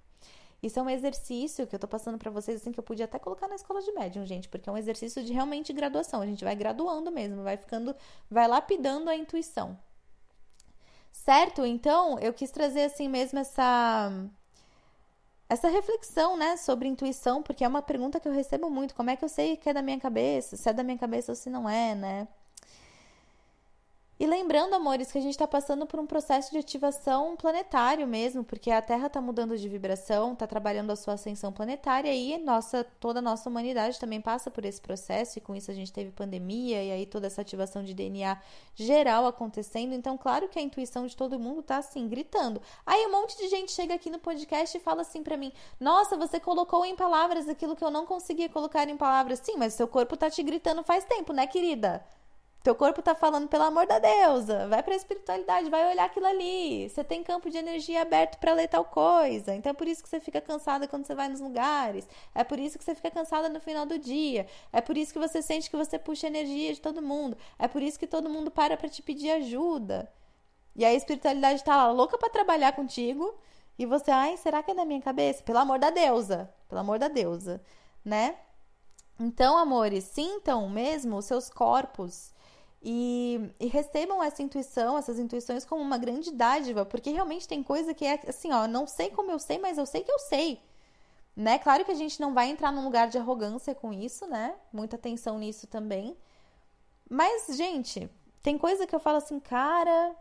Isso 0.63 0.79
é 0.79 0.83
um 0.83 0.89
exercício 0.89 1.67
que 1.67 1.75
eu 1.75 1.79
tô 1.79 1.87
passando 1.87 2.17
para 2.17 2.31
vocês, 2.31 2.61
assim, 2.61 2.73
que 2.73 2.81
eu 2.81 2.85
podia 2.85 3.05
até 3.05 3.19
colocar 3.19 3.47
na 3.47 3.55
escola 3.55 3.83
de 3.83 3.93
médium, 3.93 4.25
gente, 4.25 4.49
porque 4.49 4.69
é 4.69 4.73
um 4.73 4.79
exercício 4.79 5.23
de 5.23 5.31
realmente 5.31 5.73
graduação. 5.75 6.23
A 6.23 6.27
gente 6.27 6.43
vai 6.43 6.57
graduando 6.57 7.11
mesmo, 7.13 7.43
vai 7.43 7.59
ficando, 7.59 7.95
vai 8.31 8.49
lapidando 8.49 9.11
a 9.11 9.15
intuição. 9.15 9.79
Certo? 11.13 11.67
Então, 11.67 12.19
eu 12.19 12.33
quis 12.33 12.51
trazer 12.51 12.85
assim 12.85 13.09
mesmo 13.09 13.39
essa 13.39 14.11
essa 15.49 15.69
reflexão, 15.69 16.37
né, 16.37 16.57
sobre 16.57 16.89
intuição, 16.89 17.43
porque 17.43 17.65
é 17.65 17.69
uma 17.69 17.83
pergunta 17.83 18.19
que 18.19 18.27
eu 18.27 18.33
recebo 18.33 18.71
muito, 18.71 18.95
como 18.95 19.11
é 19.11 19.17
que 19.17 19.25
eu 19.25 19.29
sei 19.29 19.57
que 19.57 19.69
é 19.69 19.75
da 19.75 19.83
minha 19.83 20.01
cabeça, 20.01 20.57
se 20.57 20.69
é 20.69 20.73
da 20.73 20.83
minha 20.83 20.99
cabeça 20.99 21.33
ou 21.33 21.37
se 21.37 21.51
não 21.51 21.69
é, 21.69 21.95
né? 21.95 22.29
E 24.19 24.27
lembrando, 24.27 24.75
amores, 24.75 25.11
que 25.11 25.19
a 25.19 25.21
gente 25.21 25.33
está 25.33 25.47
passando 25.47 25.87
por 25.87 25.99
um 25.99 26.07
processo 26.07 26.53
de 26.53 26.59
ativação 26.59 27.37
planetário 27.37 28.07
mesmo, 28.07 28.45
porque 28.45 28.71
a 28.71 28.81
Terra 28.81 29.09
está 29.09 29.21
mudando 29.21 29.59
de 29.59 29.69
vibração, 29.69 30.35
está 30.35 30.47
trabalhando 30.47 30.93
a 30.93 30.97
sua 30.97 31.15
ascensão 31.15 31.53
planetária 31.53 32.15
e 32.15 32.39
nossa, 32.39 32.85
toda 33.01 33.19
a 33.19 33.23
nossa 33.23 33.51
humanidade 33.51 33.99
também 33.99 34.21
passa 34.21 34.53
por 34.53 34.65
esse 34.65 34.81
processo, 34.81 35.37
e 35.37 35.41
com 35.41 35.53
isso 35.53 35.69
a 35.69 35.75
gente 35.75 35.93
teve 35.93 36.13
pandemia 36.13 36.81
e 36.85 36.93
aí 36.93 37.07
toda 37.07 37.27
essa 37.27 37.41
ativação 37.41 37.83
de 37.83 37.93
DNA 37.93 38.41
geral 38.77 39.27
acontecendo. 39.27 39.95
Então, 39.95 40.17
claro 40.17 40.49
que 40.49 40.61
a 40.61 40.63
intuição 40.63 41.09
de 41.09 41.17
todo 41.17 41.37
mundo 41.37 41.59
está 41.59 41.79
assim, 41.79 42.09
gritando. 42.09 42.63
Aí 42.87 43.05
um 43.07 43.11
monte 43.11 43.37
de 43.37 43.49
gente 43.49 43.73
chega 43.73 43.95
aqui 43.95 44.11
no 44.11 44.21
podcast 44.21 44.77
e 44.77 44.81
fala 44.81 45.03
assim 45.03 45.25
para 45.25 45.37
mim: 45.37 45.53
Nossa, 45.81 46.17
você 46.17 46.39
colocou 46.39 46.85
em 46.85 46.95
palavras 46.95 47.49
aquilo 47.49 47.75
que 47.75 47.83
eu 47.83 47.91
não 47.91 48.07
conseguia 48.07 48.49
colocar 48.49 48.89
em 48.89 48.97
palavras. 48.97 49.41
Sim, 49.41 49.57
mas 49.57 49.75
seu 49.75 49.89
corpo 49.89 50.17
tá 50.17 50.31
te 50.31 50.43
gritando 50.45 50.85
faz 50.85 51.05
tempo, 51.05 51.33
né, 51.33 51.49
querida? 51.49 52.05
Teu 52.65 52.75
corpo 52.75 53.03
tá 53.03 53.15
falando, 53.15 53.47
pelo 53.47 53.65
amor 53.65 53.87
da 53.87 53.99
deusa, 53.99 54.67
vai 54.69 54.83
pra 54.83 54.95
espiritualidade, 54.95 55.69
vai 55.69 55.87
olhar 55.87 56.07
aquilo 56.07 56.25
ali. 56.25 56.89
Você 56.89 57.05
tem 57.05 57.23
campo 57.23 57.51
de 57.51 57.59
energia 57.59 58.01
aberto 58.01 58.39
para 58.39 58.55
ler 58.55 58.69
tal 58.69 58.87
coisa. 58.87 59.55
Então 59.55 59.69
é 59.69 59.75
por 59.75 59.87
isso 59.87 60.03
que 60.03 60.09
você 60.09 60.19
fica 60.19 60.41
cansada 60.41 60.89
quando 60.89 61.05
você 61.05 61.15
vai 61.15 61.29
nos 61.29 61.41
lugares. 61.41 62.09
É 62.35 62.43
por 62.43 62.59
isso 62.59 62.79
que 62.79 62.85
você 62.85 62.95
fica 62.95 63.11
cansada 63.11 63.51
no 63.51 63.61
final 63.61 63.85
do 63.85 63.99
dia. 63.99 64.47
É 64.73 64.81
por 64.81 64.97
isso 64.97 65.13
que 65.13 65.19
você 65.19 65.43
sente 65.43 65.69
que 65.69 65.77
você 65.77 65.99
puxa 65.99 66.27
energia 66.27 66.73
de 66.73 66.81
todo 66.81 67.03
mundo. 67.03 67.37
É 67.59 67.69
por 67.69 67.83
isso 67.83 67.99
que 67.99 68.07
todo 68.07 68.31
mundo 68.31 68.51
para 68.51 68.79
para 68.79 68.89
te 68.89 69.03
pedir 69.03 69.33
ajuda. 69.33 70.11
E 70.75 70.87
a 70.87 70.95
espiritualidade 70.95 71.63
tá 71.63 71.77
lá 71.77 71.93
louca 71.93 72.17
para 72.17 72.31
trabalhar 72.31 72.73
contigo. 72.73 73.35
E 73.79 73.85
você, 73.85 74.11
ai, 74.11 74.39
será 74.39 74.63
que 74.63 74.71
é 74.71 74.75
da 74.75 74.87
minha 74.87 75.03
cabeça? 75.03 75.43
Pelo 75.43 75.59
amor 75.59 75.79
da 75.79 75.91
deusa. 75.91 76.51
Pelo 76.67 76.81
amor 76.81 76.99
da 76.99 77.09
deusa, 77.09 77.61
né? 78.03 78.37
Então, 79.21 79.59
amores, 79.59 80.05
sintam 80.05 80.67
mesmo 80.71 81.19
os 81.19 81.27
seus 81.27 81.51
corpos 81.51 82.33
e, 82.87 83.51
e, 83.59 83.67
recebam 83.67 84.23
essa 84.23 84.43
intuição, 84.43 84.99
essas 84.99 85.19
intuições 85.19 85.65
como 85.65 85.81
uma 85.81 85.97
grande 85.97 86.31
dádiva, 86.31 86.85
porque 86.85 87.11
realmente 87.11 87.49
tem 87.49 87.63
coisa 87.63 87.95
que 87.95 88.05
é 88.05 88.21
assim, 88.29 88.53
ó, 88.53 88.69
não 88.69 88.87
sei 88.87 89.09
como 89.09 89.31
eu 89.31 89.39
sei, 89.39 89.59
mas 89.59 89.79
eu 89.79 89.87
sei 89.87 90.05
que 90.05 90.13
eu 90.13 90.19
sei. 90.19 90.61
Né? 91.35 91.59
Claro 91.59 91.83
que 91.85 91.91
a 91.91 91.97
gente 91.97 92.21
não 92.21 92.35
vai 92.35 92.51
entrar 92.51 92.71
num 92.71 92.85
lugar 92.85 93.09
de 93.09 93.17
arrogância 93.17 93.75
com 93.75 93.91
isso, 93.91 94.27
né? 94.27 94.55
Muita 94.71 94.97
atenção 94.97 95.39
nisso 95.39 95.67
também. 95.67 96.15
Mas, 97.09 97.57
gente, 97.57 98.09
tem 98.43 98.59
coisa 98.59 98.87
que 98.87 98.95
eu 98.95 99.01
falo 99.01 99.17
assim, 99.17 99.41
cara, 99.41 100.15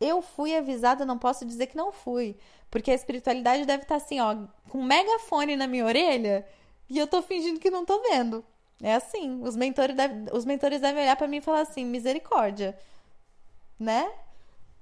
eu 0.00 0.22
fui 0.22 0.56
avisada, 0.56 1.04
não 1.04 1.18
posso 1.18 1.44
dizer 1.44 1.66
que 1.66 1.76
não 1.76 1.92
fui. 1.92 2.36
Porque 2.70 2.90
a 2.90 2.94
espiritualidade 2.94 3.66
deve 3.66 3.82
estar 3.82 3.96
assim, 3.96 4.18
ó, 4.18 4.34
com 4.70 4.78
um 4.78 4.84
megafone 4.84 5.56
na 5.56 5.66
minha 5.66 5.84
orelha 5.84 6.46
e 6.88 6.98
eu 6.98 7.06
tô 7.06 7.20
fingindo 7.22 7.60
que 7.60 7.70
não 7.70 7.84
tô 7.84 8.00
vendo. 8.00 8.42
É 8.82 8.94
assim, 8.94 9.40
os 9.42 9.54
mentores, 9.54 9.96
deve, 9.96 10.30
os 10.32 10.44
mentores 10.44 10.80
devem 10.80 11.02
olhar 11.02 11.16
para 11.16 11.28
mim 11.28 11.36
e 11.36 11.40
falar 11.40 11.60
assim, 11.60 11.84
misericórdia, 11.84 12.76
né? 13.78 14.10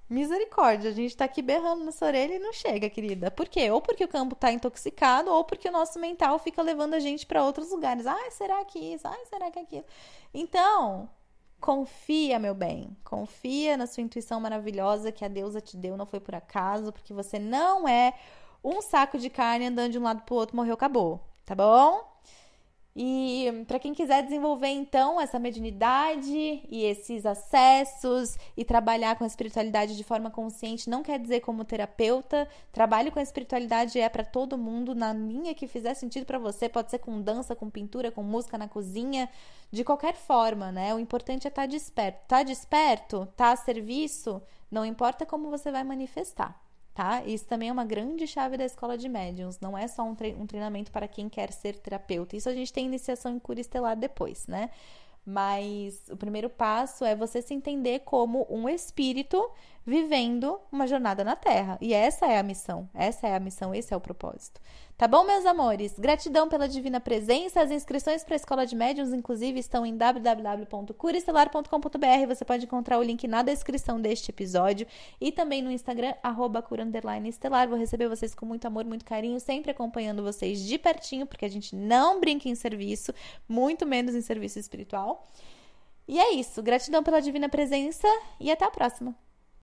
Misericórdia, 0.09 0.91
a 0.91 0.93
gente 0.93 1.17
tá 1.17 1.25
aqui 1.25 1.41
berrando 1.41 1.85
nessa 1.85 2.05
orelha 2.07 2.35
e 2.35 2.39
não 2.41 2.53
chega, 2.53 2.91
querida. 2.91 3.31
Por 3.31 3.49
quê? 3.49 3.71
Ou 3.71 3.81
porque 3.81 4.03
o 4.03 4.09
campo 4.09 4.35
tá 4.35 4.51
intoxicado, 4.51 5.31
ou 5.31 5.45
porque 5.45 5.69
o 5.69 5.73
nosso 5.73 6.01
mental 6.01 6.39
fica 6.39 6.61
levando 6.63 6.95
a 6.95 6.99
gente 6.99 7.25
para 7.27 7.45
outros 7.45 7.71
lugares. 7.71 8.07
Ai, 8.07 8.31
será 8.33 8.65
que 8.65 8.79
isso? 8.79 9.07
Ai, 9.07 9.25
será 9.27 9.51
que 9.53 9.59
aquilo? 9.61 9.85
Então, 10.35 11.09
confia, 11.61 12.41
meu 12.41 12.55
bem. 12.55 12.97
Confia 13.05 13.77
na 13.77 13.87
sua 13.87 14.03
intuição 14.03 14.41
maravilhosa 14.41 15.13
que 15.13 15.25
a 15.25 15.29
deusa 15.29 15.61
te 15.61 15.77
deu, 15.77 15.97
não 15.97 16.07
foi 16.07 16.19
por 16.19 16.35
acaso, 16.35 16.91
porque 16.93 17.15
você 17.15 17.39
não 17.39 17.87
é 17.87 18.15
um 18.65 18.83
saco 18.83 19.19
de 19.19 19.31
carne 19.31 19.67
andando 19.67 19.93
de 19.93 19.99
um 19.99 20.03
lado 20.03 20.23
pro 20.23 20.35
outro, 20.35 20.57
morreu, 20.57 20.75
acabou. 20.75 21.21
Tá 21.45 21.55
bom? 21.55 22.11
E 22.95 23.65
para 23.69 23.79
quem 23.79 23.95
quiser 23.95 24.23
desenvolver 24.25 24.69
então 24.69 25.21
essa 25.21 25.39
mediunidade 25.39 26.63
e 26.69 26.85
esses 26.85 27.25
acessos 27.25 28.37
e 28.57 28.65
trabalhar 28.65 29.17
com 29.17 29.23
a 29.23 29.27
espiritualidade 29.27 29.97
de 29.97 30.03
forma 30.03 30.31
consciente, 30.31 30.91
não 30.91 31.03
quer 31.03 31.19
dizer 31.19 31.41
como 31.41 31.65
terapeuta. 31.65 32.49
Trabalho 32.73 33.13
com 33.13 33.21
a 33.21 33.23
espiritualidade 33.23 34.01
é 34.01 34.09
para 34.09 34.25
todo 34.25 34.59
mundo 34.59 34.95
na 34.95 35.13
linha 35.13 35.55
que 35.55 35.69
fizer 35.69 35.95
sentido 35.95 36.27
para 36.27 36.39
você, 36.39 36.69
pode 36.69 36.91
ser 36.91 36.99
com 36.99 37.23
dança, 37.23 37.55
com 37.55 37.71
pintura, 37.71 38.11
com 38.11 38.23
música 38.23 38.59
na 38.59 38.67
cozinha, 38.67 39.29
de 39.71 39.85
qualquer 39.85 40.17
forma, 40.17 40.73
né? 40.73 40.93
O 40.93 40.99
importante 40.99 41.47
é 41.47 41.49
estar 41.49 41.63
tá 41.63 41.67
desperto. 41.67 42.21
Tá 42.27 42.43
desperto, 42.43 43.29
tá 43.37 43.53
a 43.53 43.57
serviço, 43.57 44.43
não 44.71 44.85
importa 44.85 45.25
como 45.25 45.49
você 45.49 45.71
vai 45.71 45.85
manifestar 45.85 46.61
tá? 47.01 47.23
Isso 47.25 47.47
também 47.47 47.71
é 47.71 47.73
uma 47.73 47.85
grande 47.85 48.27
chave 48.27 48.59
da 48.59 48.65
escola 48.67 48.99
de 48.99 49.09
médiums. 49.09 49.59
Não 49.59 49.77
é 49.77 49.89
só 49.89 50.03
um, 50.03 50.15
tre 50.15 50.35
um 50.39 50.47
treinamento 50.47 50.93
para 50.93 51.09
quem 51.09 51.31
quer 51.31 51.51
ser 51.51 51.79
terapeuta. 51.79 52.37
Isso 52.37 52.47
a 52.47 52.53
gente 52.53 52.71
tem 52.71 52.85
iniciação 52.85 53.35
em 53.35 53.39
cura 53.39 53.59
estelar 53.59 53.97
depois, 53.97 54.47
né? 54.47 54.69
Mas 55.25 56.03
o 56.11 56.17
primeiro 56.17 56.51
passo 56.51 57.03
é 57.03 57.17
você 57.17 57.41
se 57.41 57.55
entender 57.55 58.01
como 58.01 58.47
um 58.51 58.69
espírito 58.69 59.51
vivendo 59.85 60.61
uma 60.71 60.87
jornada 60.87 61.25
na 61.25 61.35
Terra. 61.35 61.79
E 61.81 61.93
essa 61.93 62.27
é 62.27 62.39
a 62.39 62.43
missão. 62.43 62.89
Essa 62.95 63.29
é 63.29 63.35
a 63.35 63.41
missão, 63.41 63.75
esse 63.75 63.93
é 63.93 63.97
o 63.97 64.01
propósito. 64.01 64.61
Tá 65.01 65.09
bom, 65.09 65.25
meus 65.25 65.47
amores? 65.47 65.99
Gratidão 65.99 66.47
pela 66.47 66.69
divina 66.69 67.01
presença. 67.01 67.63
As 67.63 67.71
inscrições 67.71 68.23
para 68.23 68.35
a 68.35 68.37
Escola 68.37 68.67
de 68.67 68.77
Médiuns, 68.77 69.15
inclusive, 69.15 69.59
estão 69.59 69.87
em 69.87 69.97
www.curaestelar.com.br. 69.97 72.27
Você 72.29 72.45
pode 72.45 72.67
encontrar 72.67 72.99
o 72.99 73.03
link 73.03 73.27
na 73.27 73.43
descrição 73.43 73.99
deste 73.99 74.31
episódio 74.31 74.87
e 75.19 75.33
também 75.33 75.63
no 75.63 75.71
Instagram, 75.71 76.13
arroba 76.23 76.63
estelar. 77.25 77.67
Vou 77.67 77.79
receber 77.79 78.09
vocês 78.09 78.35
com 78.35 78.45
muito 78.45 78.67
amor, 78.67 78.85
muito 78.85 79.07
carinho, 79.07 79.41
sempre 79.41 79.71
acompanhando 79.71 80.23
vocês 80.23 80.61
de 80.61 80.77
pertinho, 80.77 81.27
porque 81.27 81.47
a 81.47 81.51
gente 81.51 81.75
não 81.75 82.21
brinca 82.21 82.47
em 82.47 82.55
serviço, 82.55 83.15
muito 83.49 83.87
menos 83.87 84.15
em 84.15 84.21
serviço 84.21 84.59
espiritual. 84.59 85.27
E 86.07 86.21
é 86.21 86.35
isso. 86.35 86.63
Gratidão 86.63 87.03
pela 87.03 87.21
divina 87.21 87.49
presença 87.49 88.07
e 88.39 88.51
até 88.51 88.67
a 88.67 88.71
próxima. 88.71 89.17